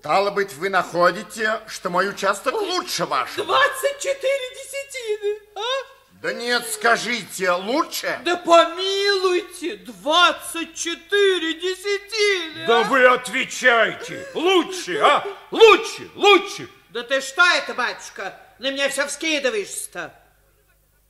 [0.00, 3.46] Стало быть, вы находите, что мой участок лучше вашего.
[3.46, 4.20] 24
[4.54, 5.61] десятины, а?
[6.22, 8.18] Да нет, скажите, лучше?
[8.24, 12.66] Да помилуйте, 24 десятины.
[12.66, 14.26] Да вы отвечайте.
[14.35, 15.26] Лучше, а?
[15.50, 16.68] Лучше, лучше.
[16.90, 20.14] Да ты что это, батюшка, на меня все вскидываешься-то?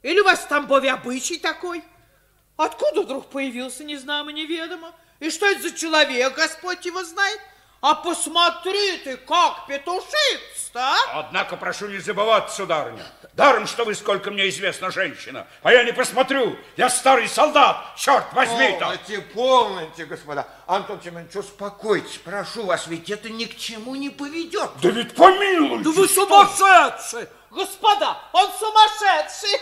[0.04, 1.82] Или у вас в Тамбове обычай такой?
[2.58, 4.94] Откуда вдруг появился, не знамо, неведомо?
[5.18, 7.40] И что это за человек, Господь его знает?
[7.84, 11.20] А посмотри ты, как петушится, а?
[11.20, 13.04] Однако прошу не забывать, сударыня.
[13.34, 15.46] Даром, что вы, сколько мне известно, женщина.
[15.62, 16.56] А я не посмотрю.
[16.78, 18.86] Я старый солдат, черт возьми-то.
[18.86, 20.48] Полноте, полноте, господа.
[20.66, 24.70] Антон Семенович, успокойтесь, прошу вас, ведь это ни к чему не поведет.
[24.80, 25.84] Да ведь помилуйте.
[25.84, 27.28] Да вы сумасшедший!
[27.50, 29.60] Господа, он сумасшедший!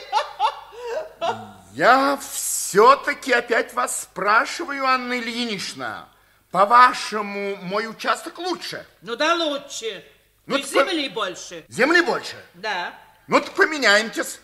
[1.73, 6.07] Я все-таки опять вас спрашиваю, Анна Ильинична.
[6.53, 8.87] По-вашему, мой участок лучше?
[9.01, 10.05] Ну да лучше.
[10.45, 11.65] Ну, так- земли больше.
[11.69, 12.37] Земли больше?
[12.53, 12.95] Да.
[13.27, 14.39] Ну, так поменяемтесь.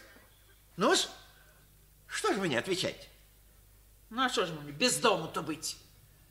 [0.77, 0.95] ну
[2.07, 3.07] что же вы не отвечаете?
[4.09, 5.77] Ну а что же мне без дому-то быть?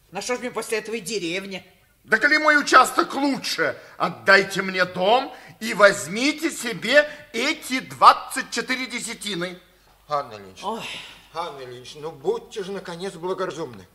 [0.10, 1.63] На что же мне после этого и деревня?
[2.04, 9.60] Да коли мой участок лучше, отдайте мне дом и возьмите себе эти 24 десятины.
[10.08, 10.84] Анна Ильинична,
[11.36, 13.86] Анна Ильинична, ну будьте же, наконец, благоразумны.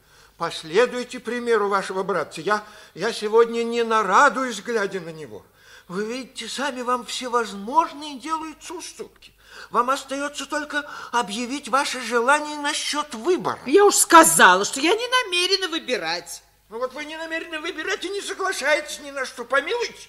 [0.42, 2.40] Последуйте примеру вашего братца.
[2.40, 5.46] Я, я сегодня не нарадуюсь, глядя на него.
[5.86, 9.32] Вы видите, сами вам всевозможные делаются уступки.
[9.70, 13.60] Вам остается только объявить ваше желание насчет выбора.
[13.66, 16.42] Я уж сказала, что я не намерена выбирать.
[16.70, 19.44] Ну вот вы не намерены выбирать и не соглашаетесь ни на что.
[19.44, 20.08] Помилуйте.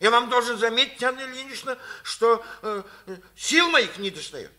[0.00, 2.82] Я вам должен заметить, Анна Ильинична, что э,
[3.36, 4.52] сил моих не достает.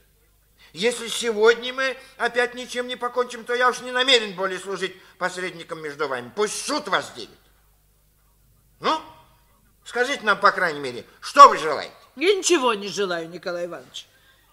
[0.73, 5.81] Если сегодня мы опять ничем не покончим, то я уж не намерен более служить посредником
[5.81, 6.31] между вами.
[6.35, 7.29] Пусть суд вас делит.
[8.79, 8.99] Ну,
[9.85, 11.93] скажите нам, по крайней мере, что вы желаете?
[12.15, 14.07] Я ничего не желаю, Николай Иванович.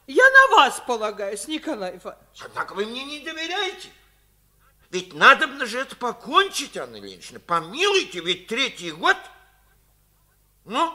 [0.06, 2.42] Я на вас полагаюсь, Николай Иванович.
[2.44, 3.88] Однако вы мне не доверяете.
[4.90, 7.40] Ведь надо же это покончить, Анна Ильинична.
[7.40, 9.16] Помилуйте, ведь третий год.
[10.66, 10.92] Ну,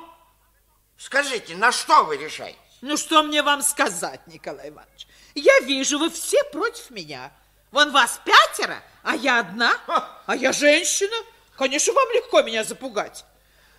[0.98, 2.60] скажите, на что вы решаете?
[2.82, 5.08] Ну, что мне вам сказать, Николай Иванович?
[5.36, 7.32] Я вижу, вы все против меня.
[7.72, 9.78] Вон вас пятеро, а я одна,
[10.26, 11.16] а я женщина.
[11.58, 13.26] Конечно, вам легко меня запугать.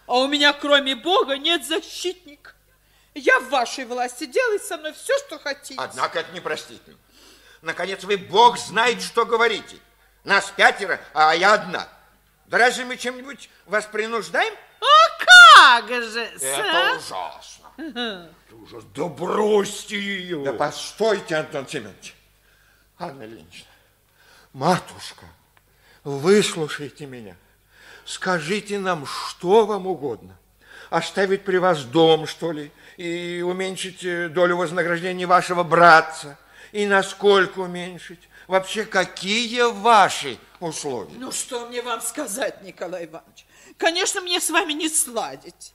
[0.07, 2.53] А у меня, кроме Бога, нет защитника.
[3.15, 5.81] Я в вашей власти, делайте со мной все, что хотите.
[5.81, 6.97] Однако это непростительно.
[7.63, 9.77] Наконец, вы, Бог знает, что говорите.
[10.25, 11.89] Нас пятеро, а я одна.
[12.47, 14.55] Да разве мы чем-нибудь вас принуждаем?
[14.81, 17.66] А как же, Это ужасно.
[17.79, 18.85] Ужас.
[18.95, 20.45] Да бросьте ее.
[20.45, 22.15] Да постойте, Антон Семенович.
[22.99, 23.69] Анна Ильинична,
[24.53, 25.27] Матушка,
[26.03, 27.37] выслушайте меня.
[28.07, 30.39] Скажите нам, что вам угодно.
[30.89, 36.39] Оставить при вас дом, что ли, и уменьшить э, долю вознаграждения вашего братца.
[36.73, 38.21] И насколько уменьшить?
[38.47, 41.13] Вообще, какие ваши условия?
[41.19, 43.47] Ну, что мне вам сказать, Николай Иванович?
[43.77, 45.75] Конечно, мне с вами не сладить.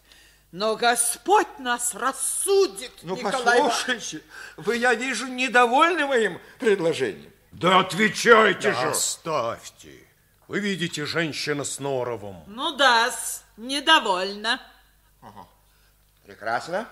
[0.52, 4.22] Но Господь нас рассудит, Ну, Николай послушайте,
[4.58, 7.32] вы, я вижу, недовольны моим предложением.
[7.54, 8.90] Да отвечайте же.
[8.90, 10.08] Оставьте.
[10.50, 12.44] Вы видите, женщина с норовом.
[12.48, 13.10] Ну да,
[13.56, 14.62] недовольна.
[16.26, 16.88] Прекрасно.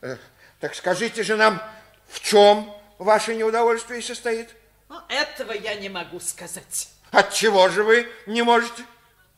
[0.00, 0.16] Э,
[0.60, 1.62] Так скажите же нам,
[2.08, 4.48] в чем ваше неудовольствие состоит?
[4.88, 6.88] Ну, этого я не могу сказать.
[7.12, 8.84] От чего же вы не можете?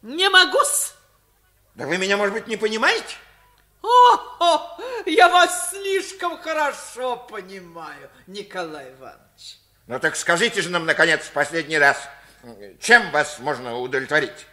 [0.01, 0.95] Не могу-с.
[1.75, 3.17] Да вы меня, может быть, не понимаете?
[3.87, 9.59] О, я вас слишком хорошо понимаю, Николай Иванович.
[9.87, 11.97] Ну так скажите же нам, наконец, в последний раз,
[12.81, 14.47] чем вас можно удовлетворить?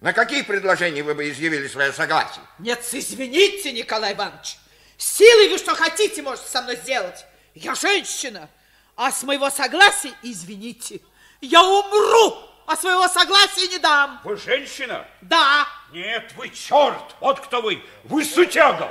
[0.00, 2.42] На какие предложения вы бы изъявили свое согласие?
[2.58, 4.56] Нет, извините, Николай Иванович.
[4.96, 7.26] Силой вы что хотите можете со мной сделать.
[7.54, 8.48] Я женщина,
[8.96, 11.00] а с моего согласия, извините,
[11.40, 14.20] я умру, а своего согласия не дам.
[14.24, 15.06] Вы женщина?
[15.20, 15.66] Да.
[15.92, 17.16] Нет, вы черт!
[17.20, 17.82] Вот кто вы!
[18.04, 18.86] Вы сутяга!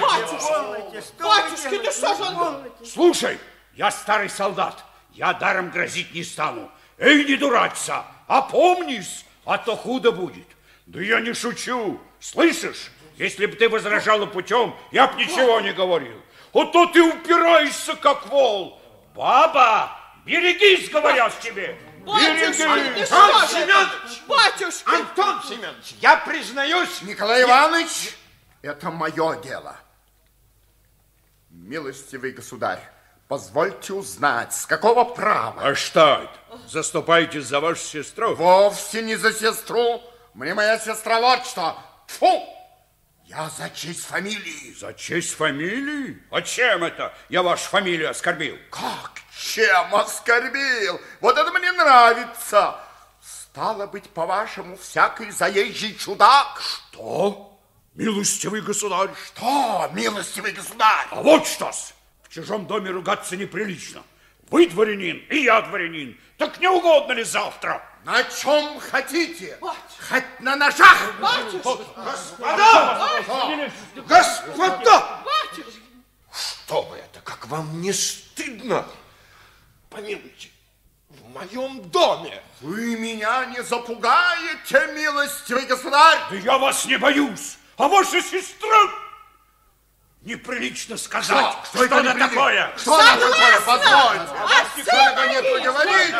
[0.00, 2.72] Батюшка, батюшка, ну что же он...
[2.86, 3.38] Слушай,
[3.74, 4.84] я старый солдат.
[5.12, 6.70] Я даром грозить не стану.
[6.98, 10.46] Эй, не дурачься, опомнись, а то худо будет.
[10.86, 12.90] Да я не шучу, слышишь?
[13.16, 16.20] Если бы ты возражала путем, я б ничего не говорил.
[16.54, 18.80] А то ты упираешься, как вол.
[19.14, 21.76] Баба, берегись, говорят тебе.
[22.04, 23.06] Батюшка, ну Берегись.
[23.06, 23.90] что же это?
[24.26, 27.02] Батюшка, Антон Семенович, я признаюсь...
[27.02, 28.16] Николай Иванович,
[28.62, 29.76] это мое дело.
[31.50, 32.80] Милостивый государь,
[33.28, 35.62] позвольте узнать, с какого права?
[35.62, 36.58] А что это?
[36.68, 38.34] Заступаетесь за вашу сестру?
[38.34, 40.02] Вовсе не за сестру.
[40.34, 41.76] Мне моя сестра вот что.
[42.06, 42.42] Фу!
[43.34, 44.74] Я за честь фамилии.
[44.78, 46.22] За честь фамилии?
[46.30, 47.14] А чем это?
[47.30, 48.58] Я вашу фамилию оскорбил.
[48.68, 49.22] Как?
[49.34, 51.00] Чем оскорбил?
[51.20, 52.78] Вот это мне нравится.
[53.22, 56.60] Стало быть, по-вашему, всякий заезжий чудак?
[56.60, 57.58] Что?
[57.94, 59.08] Милостивый государь.
[59.28, 61.06] Что, милостивый государь?
[61.10, 61.94] А вот что-с.
[62.24, 64.02] В чужом доме ругаться неприлично.
[64.50, 66.20] Вы дворянин, и я дворянин.
[66.36, 67.82] Так не угодно ли завтра?
[68.04, 69.58] На чем хотите?
[69.60, 70.98] Хоть на ножах.
[74.06, 75.22] Господа!
[76.32, 77.20] Что вы это?
[77.20, 78.86] Как вам не стыдно?
[79.88, 80.48] Помилуйте,
[81.10, 82.42] в моем доме.
[82.60, 86.18] Вы меня не запугаете, милостивый государь.
[86.30, 87.58] Да я вас не боюсь.
[87.76, 89.02] А ваша сестра...
[90.24, 91.64] Неприлично сказать, Что?
[91.64, 92.28] что, Что это неприлично?
[92.28, 92.72] такое.
[92.78, 93.60] Что она такое?
[93.66, 94.26] Позвольте.
[94.84, 96.16] Что, наконец, вы говорите?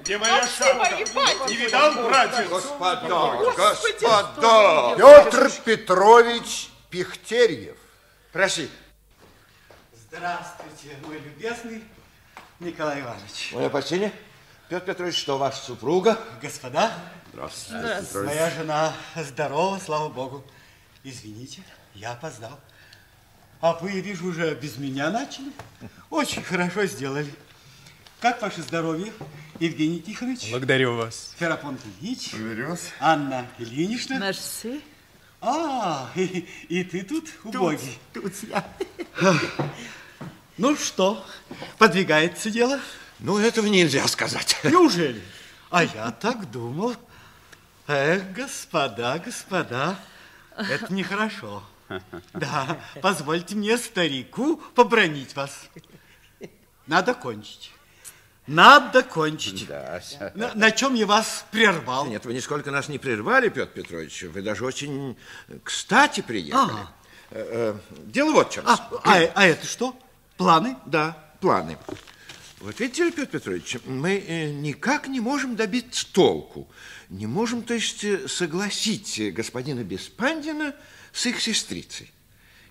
[0.00, 1.48] Где моя шапка?
[1.48, 2.48] Не видал, братец?
[2.48, 4.96] Господа, господа!
[4.96, 7.76] Петр Петрович Пихтерьев.
[8.32, 8.68] Проси.
[10.10, 11.82] Здравствуйте, мой любезный
[12.60, 13.52] Николай Иванович.
[13.52, 14.12] Мое почтение.
[14.68, 16.18] Петр Петрович, что ваша супруга?
[16.42, 16.92] Господа,
[17.32, 18.26] Здравствуйте.
[18.26, 20.44] моя жена здорова, слава богу.
[21.04, 21.62] Извините,
[21.94, 22.60] я опоздал.
[23.62, 25.52] А вы, вижу, уже без меня начали.
[26.10, 27.32] Очень хорошо сделали.
[28.20, 29.10] Как ваше здоровье,
[29.58, 30.50] Евгений Тихонович?
[30.50, 31.34] Благодарю вас.
[31.38, 32.32] Ферапонт Ильич?
[32.32, 32.90] Благодарю вас.
[33.00, 34.18] Анна Ильинична?
[34.18, 34.82] Наш сын.
[35.40, 37.98] А, и, и ты тут, убогий.
[38.12, 38.68] Тут я.
[40.58, 41.24] Ну что,
[41.78, 42.80] подвигается дело?
[43.20, 44.56] Ну, этого нельзя сказать.
[44.64, 45.22] Неужели?
[45.70, 46.94] А я так думал.
[47.86, 49.98] Эх, господа, господа,
[50.56, 51.62] это нехорошо.
[52.34, 55.68] Да, позвольте мне, старику, побронить вас.
[56.86, 57.72] Надо кончить.
[58.46, 59.68] Надо кончить.
[60.34, 62.06] На, на чем я вас прервал?
[62.06, 64.22] Нет, вы нисколько нас не прервали, Петр Петрович.
[64.22, 65.16] Вы даже очень
[65.64, 66.62] кстати приехали.
[66.62, 66.90] Ага.
[67.30, 67.74] Э,
[68.06, 68.64] Дело вот в чем.
[68.66, 69.94] А, а, а это что?
[70.38, 70.76] Планы?
[70.86, 71.76] Да, планы.
[72.60, 76.68] Вот видите, Петр Петрович, мы э, никак не можем добиться толку.
[77.08, 80.74] Не можем, то есть, э, согласить э, господина Беспандина
[81.12, 82.10] с их сестрицей.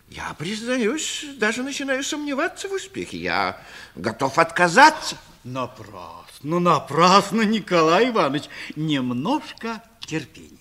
[0.10, 3.18] Я, признаюсь, даже начинаю сомневаться в успехе.
[3.18, 3.62] Я
[3.96, 5.18] готов отказаться.
[5.46, 8.44] Напрасно, напрасно, Николай Иванович.
[8.76, 10.58] Немножко терпения.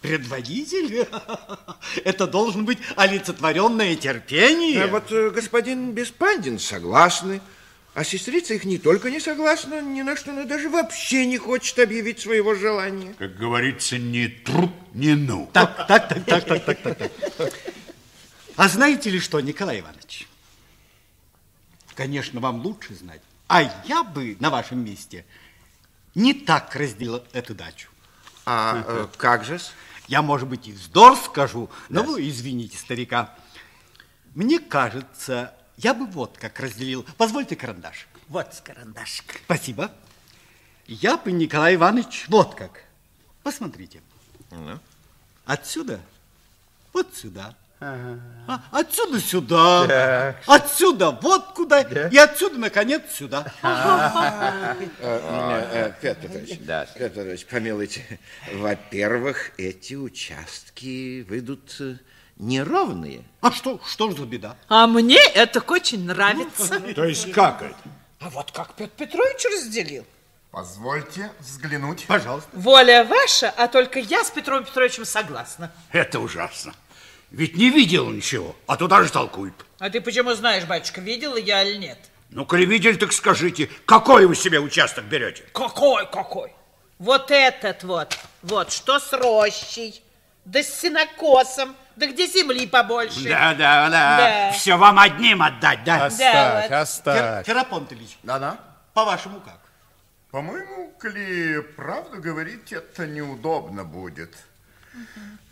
[0.00, 1.08] Предводитель?
[2.04, 4.84] Это должен быть олицетворенное терпение.
[4.84, 7.40] А вот господин Беспандин согласны.
[7.94, 11.78] А сестрица их не только не согласна, ни на что, но даже вообще не хочет
[11.78, 13.14] объявить своего желания.
[13.18, 15.50] Как говорится, ни труп, ни ну.
[15.52, 17.52] Так, так, так, так, так, так, так, так.
[18.56, 20.28] А знаете ли что, Николай Иванович?
[21.98, 23.20] конечно, вам лучше знать.
[23.48, 25.26] А я бы на вашем месте
[26.14, 27.88] не так разделил эту дачу.
[28.46, 29.58] А э, как же?
[30.06, 33.34] Я, может быть, и вздор скажу, но вы извините старика.
[34.36, 37.06] Мне кажется, я бы вот как разделил.
[37.16, 38.06] Позвольте карандаш.
[38.28, 39.40] Вот карандашик.
[39.44, 39.90] Спасибо.
[40.86, 42.82] Я бы, Николай Иванович, вот как.
[43.42, 44.02] Посмотрите.
[44.50, 44.78] Ну?
[45.44, 46.00] Отсюда
[46.92, 47.54] вот сюда.
[47.80, 50.34] А, отсюда сюда.
[50.46, 51.82] Отсюда вот куда.
[51.82, 53.46] И отсюда, наконец, сюда.
[55.00, 56.86] Э, Петр Петрович, да.
[56.86, 58.18] Петр Петрович, помилуйте.
[58.52, 61.80] Во-первых, эти участки выйдут
[62.38, 63.24] неровные.
[63.40, 64.56] А что, что ж за беда?
[64.68, 66.80] А мне это очень нравится.
[66.94, 67.76] То есть как это?
[68.20, 70.04] А вот как Петр Петрович разделил.
[70.50, 72.06] Позвольте взглянуть.
[72.06, 72.48] Пожалуйста.
[72.52, 75.70] Воля ваша, а только я с Петром Петровичем согласна.
[75.92, 76.74] Это ужасно.
[77.30, 79.52] Ведь не видел ничего, а туда же толкует.
[79.78, 81.98] А ты почему знаешь, батюшка, видела я или нет?
[82.30, 85.44] Ну, коли видели, так скажите, какой вы себе участок берете?
[85.52, 86.52] Какой, какой?
[86.98, 90.02] Вот этот вот, вот, что с рощей,
[90.44, 93.28] да с сенокосом, да где земли побольше.
[93.28, 94.52] Да, да, да, Да.
[94.52, 96.06] Все вам одним отдать, да?
[96.06, 96.76] Оставь, вот.
[96.76, 97.46] оставь.
[97.46, 98.58] Ферапонт Ильич, Да-да.
[98.94, 99.58] по-вашему как?
[100.30, 104.34] По-моему, коли правду говорить, это неудобно будет.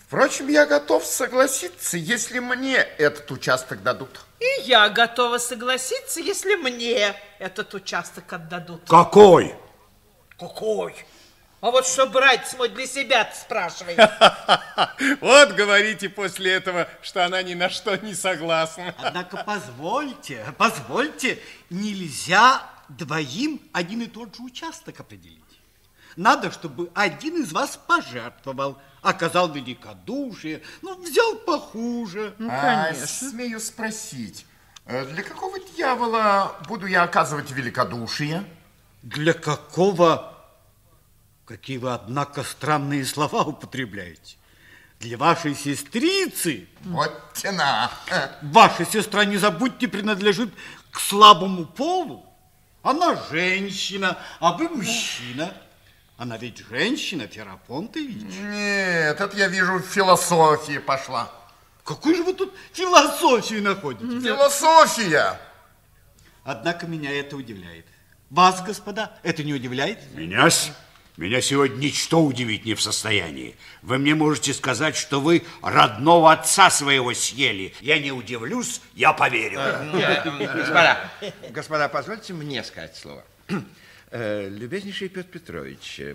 [0.07, 4.21] Впрочем, я готов согласиться, если мне этот участок дадут.
[4.39, 8.83] И я готова согласиться, если мне этот участок отдадут.
[8.87, 9.57] Какой?
[10.39, 10.95] Какой?
[11.67, 13.99] А вот что брать мой для себя спрашивает.
[15.21, 18.95] Вот говорите после этого, что она ни на что не согласна.
[18.99, 25.43] Однако позвольте, позвольте, нельзя двоим один и тот же участок определить.
[26.15, 32.33] Надо, чтобы один из вас пожертвовал, оказал великодушие, ну, взял похуже.
[32.49, 34.47] А, смею спросить,
[34.85, 38.45] э, для какого дьявола буду я оказывать великодушие?
[39.03, 40.36] Для какого...
[41.47, 44.37] Какие вы, однако, странные слова употребляете.
[44.99, 46.67] Для вашей сестрицы...
[46.83, 47.91] Вот тена.
[48.43, 50.53] Ваша сестра, не забудьте, принадлежит
[50.91, 52.27] к слабому полу.
[52.83, 55.55] Она женщина, а вы мужчина.
[56.17, 58.35] Она ведь женщина, Ферапонт Ильич.
[58.41, 61.31] Нет, это я вижу, в философии пошла.
[61.85, 64.21] Какую же вы тут философию находите?
[64.21, 65.39] Философия!
[66.43, 67.87] Однако меня это удивляет.
[68.31, 69.99] Вас, господа, это не удивляет?
[70.15, 70.73] Меня, с-
[71.17, 73.57] меня сегодня ничто удивить не в состоянии.
[73.83, 77.73] Вы мне можете сказать, что вы родного отца своего съели.
[77.81, 79.61] Я не удивлюсь, я поверю.
[80.55, 81.11] Господа,
[81.51, 83.25] господа, позвольте мне сказать слово.
[84.13, 86.15] Э, Любезнейший Петр Петрович, э,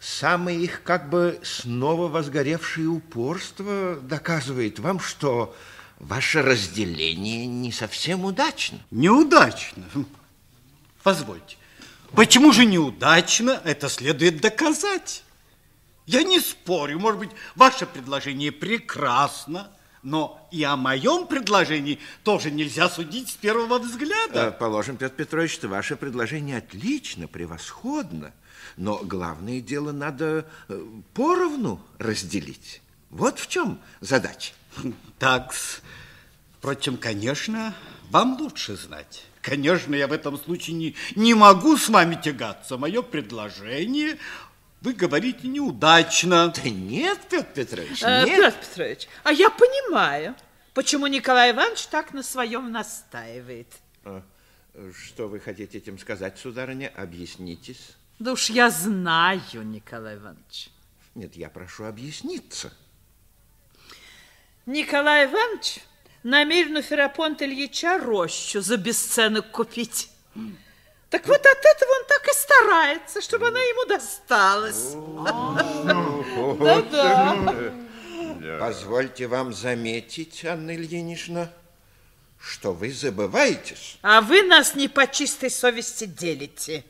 [0.00, 5.54] самое их как бы снова возгоревшее упорство доказывает вам, что
[6.00, 8.80] ваше разделение не совсем удачно.
[8.90, 9.84] Неудачно.
[11.04, 11.57] Позвольте.
[12.14, 13.60] Почему же неудачно?
[13.64, 15.22] Это следует доказать.
[16.06, 16.98] Я не спорю.
[16.98, 19.70] Может быть, ваше предложение прекрасно,
[20.02, 24.50] но и о моем предложении тоже нельзя судить с первого Э, взгляда.
[24.52, 28.32] Положим, Петр Петрович, что ваше предложение отлично, превосходно,
[28.76, 30.82] но главное дело надо э,
[31.14, 32.80] поровну разделить.
[33.10, 34.52] Вот в чем задача.
[35.18, 35.52] Так,
[36.58, 37.74] впрочем, конечно,
[38.10, 39.24] вам лучше знать.
[39.48, 42.76] Конечно, я в этом случае не, не могу с вами тягаться.
[42.76, 44.18] Мое предложение,
[44.80, 46.52] вы говорите, неудачно.
[46.54, 48.36] Да нет, Петр Петрович, Э, нет.
[48.54, 50.34] Петр Петрович, а я понимаю,
[50.74, 53.72] почему Николай Иванович так на своем настаивает.
[54.04, 54.22] А,
[55.06, 56.92] Что вы хотите этим сказать, сударыня?
[56.96, 57.96] Объяснитесь.
[58.18, 60.70] Да уж я знаю, Николай Иванович.
[61.14, 62.72] Нет, я прошу объясниться.
[64.66, 65.80] Николай Иванович
[66.22, 70.10] намерен у Ферапонта Ильича рощу за бесценок купить.
[71.10, 74.94] Так вот от этого он так и старается, чтобы она ему досталась.
[76.64, 77.54] Да-да.
[78.60, 81.50] Позвольте вам заметить, Анна Ильинична,
[82.38, 83.98] что вы забываетесь.
[84.02, 86.84] А вы нас не по чистой совести делите.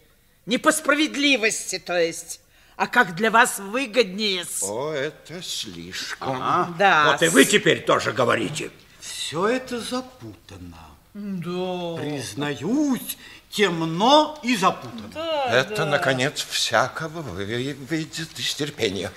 [0.46, 2.40] Не по справедливости, то есть.
[2.76, 4.44] А как для вас выгоднее.
[4.62, 6.38] О, это слишком.
[6.78, 7.12] Да.
[7.12, 8.70] Вот и вы теперь тоже говорите.
[9.08, 10.76] Все это запутано.
[11.14, 12.00] Да.
[12.02, 13.16] Признаюсь,
[13.50, 15.10] темно и запутано.
[15.48, 19.10] Это, наконец, всякого вы- выйдет из терпения.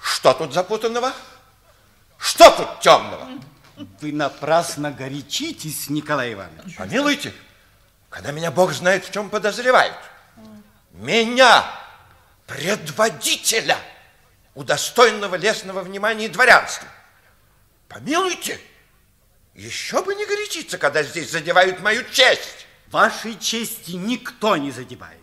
[0.00, 1.12] Что тут запутанного?
[2.18, 3.28] Что тут темного?
[4.00, 6.76] Вы напрасно горячитесь, Николай Иванович.
[6.76, 7.32] Помилуйте,
[8.08, 9.96] когда меня Бог знает, в чем подозревают.
[10.92, 11.64] Меня,
[12.46, 13.78] предводителя,
[14.54, 16.88] удостоенного лесного внимания и дворянства.
[17.88, 18.60] Помилуйте,
[19.60, 22.66] Еще бы не горячиться, когда здесь задевают мою честь.
[22.90, 25.20] Вашей чести никто не задевает.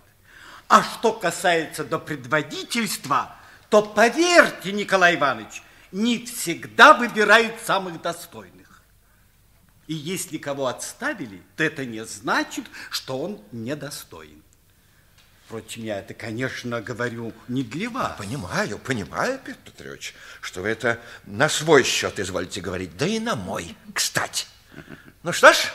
[0.68, 3.36] А что касается до предводительства,
[3.72, 8.84] то поверьте, Николай Иванович, не всегда выбирают самых достойных.
[9.88, 14.44] И если кого отставили, то это не значит, что он недостоин.
[15.48, 18.18] Впрочем, я это, конечно, говорю не для вас.
[18.18, 23.38] Понимаю, понимаю, Петр Петрович, что вы это на свой счет извольте говорить, да и на
[23.38, 24.46] мой, кстати.
[25.24, 25.72] Ну что ж,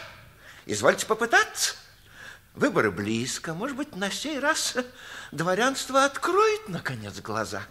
[0.67, 1.75] извольте попытаться.
[2.53, 3.55] Выборы близко.
[3.55, 4.77] Может быть, на сей раз
[5.31, 7.63] дворянство откроет, наконец, глаза.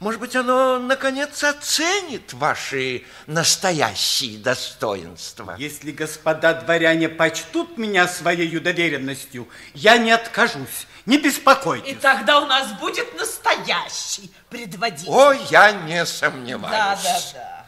[0.00, 5.54] Может быть, оно, наконец, оценит ваши настоящие достоинства.
[5.58, 10.86] Если господа дворяне почтут меня своей доверенностью, я не откажусь.
[11.06, 11.92] Не беспокойтесь.
[11.92, 15.10] И тогда у нас будет настоящий предводитель.
[15.10, 16.70] О, я не сомневаюсь.
[16.72, 17.66] Да, да, да.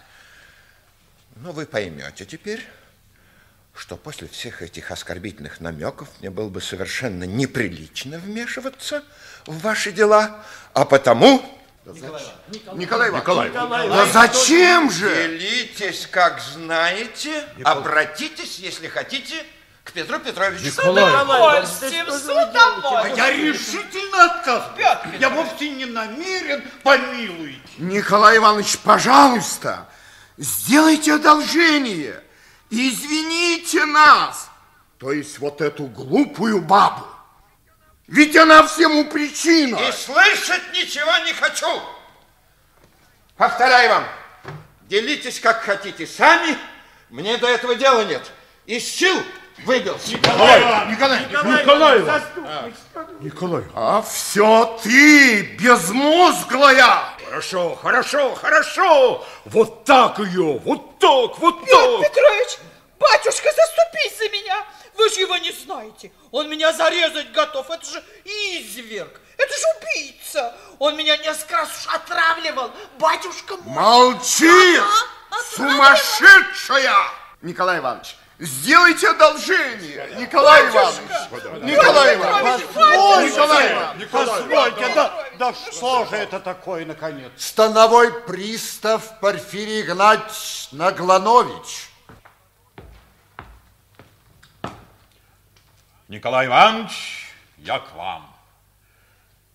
[1.36, 2.66] Но вы поймете теперь,
[3.74, 9.04] что после всех этих оскорбительных намеков мне было бы совершенно неприлично вмешиваться
[9.46, 11.44] в ваши дела, а потому...
[11.86, 13.22] Николай Иванович.
[13.22, 13.48] Николай
[13.86, 13.90] Иванович.
[13.90, 15.08] Да зачем же?
[15.38, 19.44] Делитесь, как знаете, обратитесь, если хотите,
[19.84, 20.68] к Петру Петровичу.
[20.70, 23.16] С удовольствием, с удовольствием.
[23.16, 25.20] Я решительно отказываюсь.
[25.20, 27.60] Я вовсе не намерен, помилуйте.
[27.78, 29.88] Николай Иванович, пожалуйста,
[30.36, 32.20] сделайте одолжение.
[32.68, 34.50] Извините нас,
[34.98, 37.06] то есть вот эту глупую бабу.
[38.08, 39.76] Ведь она всему причина.
[39.76, 41.82] И слышать ничего не хочу.
[43.36, 44.04] Повторяю вам,
[44.82, 46.56] делитесь как хотите сами,
[47.10, 48.22] мне до этого дела нет.
[48.66, 49.16] Из сил
[49.64, 50.12] выбился.
[50.12, 52.04] Николай, Николай, Николай,
[53.20, 57.16] Николай, а все ты, безмозглая.
[57.26, 59.26] Хорошо, хорошо, хорошо.
[59.44, 62.00] Вот так ее, вот так, вот так.
[62.00, 62.58] Петрович,
[62.98, 64.64] батюшка, заступись за меня.
[64.94, 66.10] Вы же его не знаете.
[66.30, 67.70] Он меня зарезать готов.
[67.70, 69.20] Это же изверг.
[69.36, 70.54] Это же убийца.
[70.78, 72.70] Он меня несколько раз уж отравливал.
[72.98, 73.74] Батюшка мой.
[73.74, 76.94] Молчи, Ага, сумасшедшая!
[77.42, 80.08] Николай Иванович, сделайте одолжение.
[80.18, 81.00] Николай Иванович,
[81.62, 82.64] Николай Иванович,
[83.30, 84.08] Николай Иванович.
[84.10, 87.30] Позвольте, да, да что же это такое, наконец?
[87.36, 91.90] Становой пристав Порфирий Игнатьевич Нагланович.
[96.08, 97.26] Николай Иванович,
[97.58, 98.32] я к вам.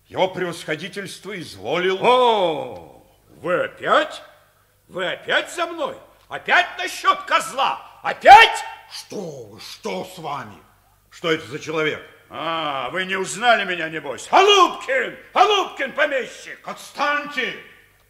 [0.08, 1.98] Его превосходительство изволил...
[2.02, 3.02] О,
[3.40, 4.22] вы опять?
[4.88, 5.96] Вы опять за мной?
[6.28, 7.80] Опять насчет козла?
[8.02, 8.62] Опять?
[8.92, 10.58] Что вы, что с вами?
[11.08, 12.02] Что это за человек?
[12.28, 14.28] А, вы не узнали меня, небось?
[14.30, 15.16] Голубкин!
[15.32, 16.60] Голубкин, помещик!
[16.68, 17.56] Отстаньте!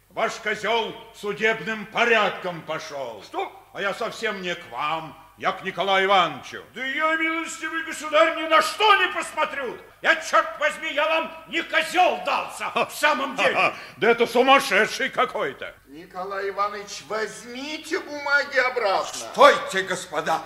[0.09, 3.23] Ваш козел судебным порядком пошел.
[3.23, 3.51] Что?
[3.71, 6.63] А я совсем не к вам, я к Николаю Ивановичу.
[6.75, 9.77] Да я, милостивый государь, ни на что не посмотрю.
[10.01, 13.73] Я, черт возьми, я вам не козел дался, в самом деле.
[13.97, 15.75] Да это сумасшедший какой-то.
[15.87, 19.19] Николай Иванович, возьмите бумаги обратно.
[19.31, 20.41] Стойте, господа.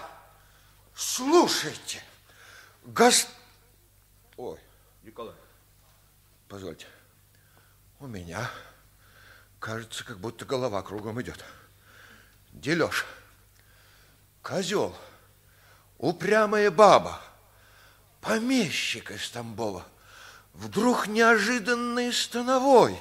[0.96, 2.02] Слушайте.
[2.84, 3.28] Гос...
[4.38, 4.60] Ой,
[5.04, 5.36] Николай.
[6.48, 6.86] позвольте.
[8.00, 8.50] У меня,
[9.60, 11.44] кажется, как будто голова кругом идет.
[12.54, 13.06] Дележ.
[14.48, 14.96] Козел.
[15.98, 17.22] Упрямая баба.
[18.22, 19.86] Помещик из Тамбова.
[20.54, 22.98] Вдруг неожиданный становой.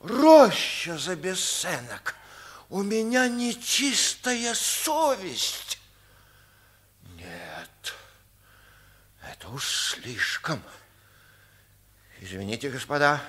[0.00, 2.14] Роща за бесценок.
[2.70, 5.78] У меня нечистая совесть.
[7.16, 7.94] Нет,
[9.30, 10.62] это уж слишком.
[12.20, 13.20] Извините, господа,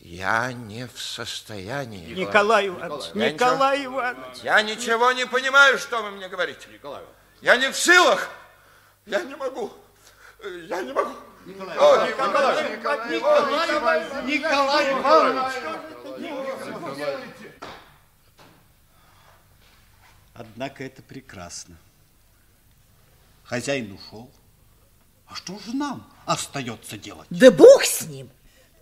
[0.00, 2.14] я не в состоянии.
[2.14, 4.38] Николай Иванович, Я Николай ничего- Иванович.
[4.42, 6.68] Я ничего не понимаю, что вы мне говорите.
[6.72, 7.02] Николай
[7.40, 8.30] Я не в силах.
[9.06, 9.72] Я не могу.
[10.42, 11.12] Я не могу.
[11.46, 15.54] Николай Ой, Николай, Николай, Николай, Николай Иванович.
[20.34, 21.76] Однако это прекрасно.
[23.44, 24.30] Хозяин ушел.
[25.26, 27.26] А что же нам остается делать?
[27.30, 28.28] Да бог с ним.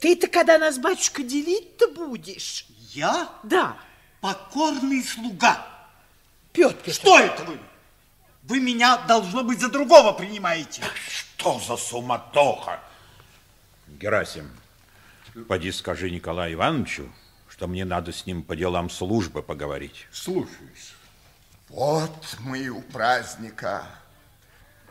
[0.00, 2.66] Ты-то когда нас, батюшка, делить-то будешь?
[2.90, 3.28] Я?
[3.42, 3.76] Да.
[4.20, 5.66] Покорный слуга.
[6.52, 7.58] Петр Что это вы?
[8.44, 10.82] Вы меня, должно быть, за другого принимаете.
[11.08, 12.80] Что за суматоха?
[13.88, 14.50] Герасим,
[15.48, 17.10] поди скажи Николаю Ивановичу,
[17.48, 20.06] что мне надо с ним по делам службы поговорить.
[20.12, 20.94] Слушаюсь.
[21.68, 23.86] Вот мы и у праздника.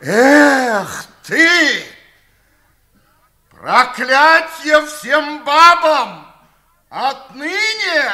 [0.00, 1.84] Эх ты!
[3.64, 6.30] Проклятье всем бабам!
[6.90, 8.12] Отныне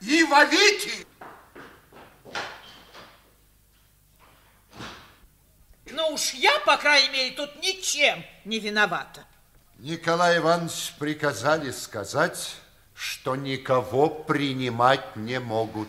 [0.00, 1.04] и вовеки!
[5.86, 9.24] Ну уж я, по крайней мере, тут ничем не виновата.
[9.78, 12.54] Николай Иванович приказали сказать,
[12.94, 15.88] что никого принимать не могут.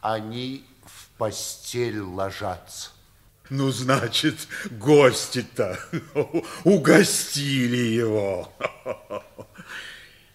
[0.00, 2.90] Они в постель ложатся.
[3.50, 4.36] Ну, значит,
[4.70, 5.78] гости-то
[6.64, 8.52] угостили его.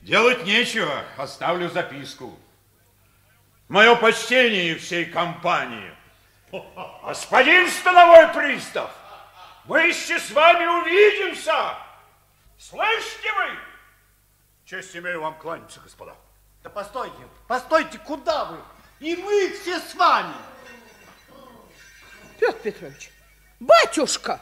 [0.02, 2.38] Делать нечего, оставлю записку.
[3.68, 5.94] Мое почтение всей компании.
[7.06, 8.92] Господин становой пристав,
[9.66, 11.78] мы еще с вами увидимся.
[12.58, 13.58] Слышите вы?
[14.66, 16.16] Честь имею вам кланяться, господа.
[16.64, 17.16] Да постойте,
[17.48, 18.58] постойте, куда вы?
[19.00, 20.34] И мы все с вами.
[22.44, 23.10] Петр Петрович,
[23.62, 24.38] батюшка,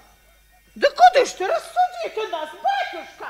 [0.73, 3.27] да куда ж ты рассуди ты нас, батюшка?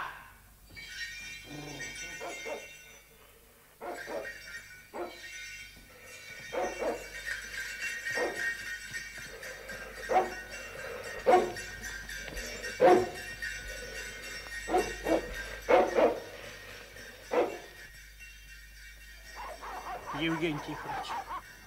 [20.18, 21.10] Евгений Тихонович,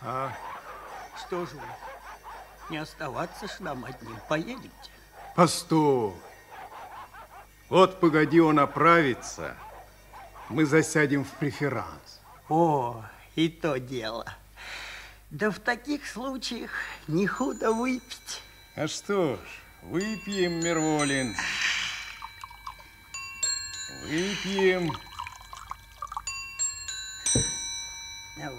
[0.01, 0.33] А?
[1.19, 1.94] что же вы?
[2.71, 4.17] Не оставаться ж нам одним.
[4.29, 4.69] Поедемте.
[5.35, 6.15] Постой.
[7.69, 9.57] Вот погоди он оправится,
[10.49, 12.21] мы засядем в преферанс.
[12.49, 13.05] О,
[13.35, 14.27] и то дело.
[15.31, 16.71] Да в таких случаях
[17.09, 18.43] не худо выпить.
[18.77, 19.41] А что ж,
[19.83, 21.35] выпьем, Мерволин.
[24.05, 24.93] Выпьем.
[28.41, 28.51] А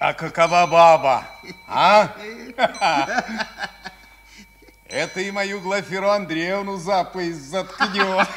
[0.00, 1.24] А какова баба,
[1.66, 2.08] а?
[4.86, 8.28] Это и мою Глафиру Андреевну за пояс заткнет.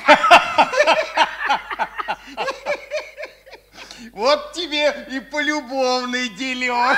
[4.11, 6.97] Вот тебе и полюбовный дележ.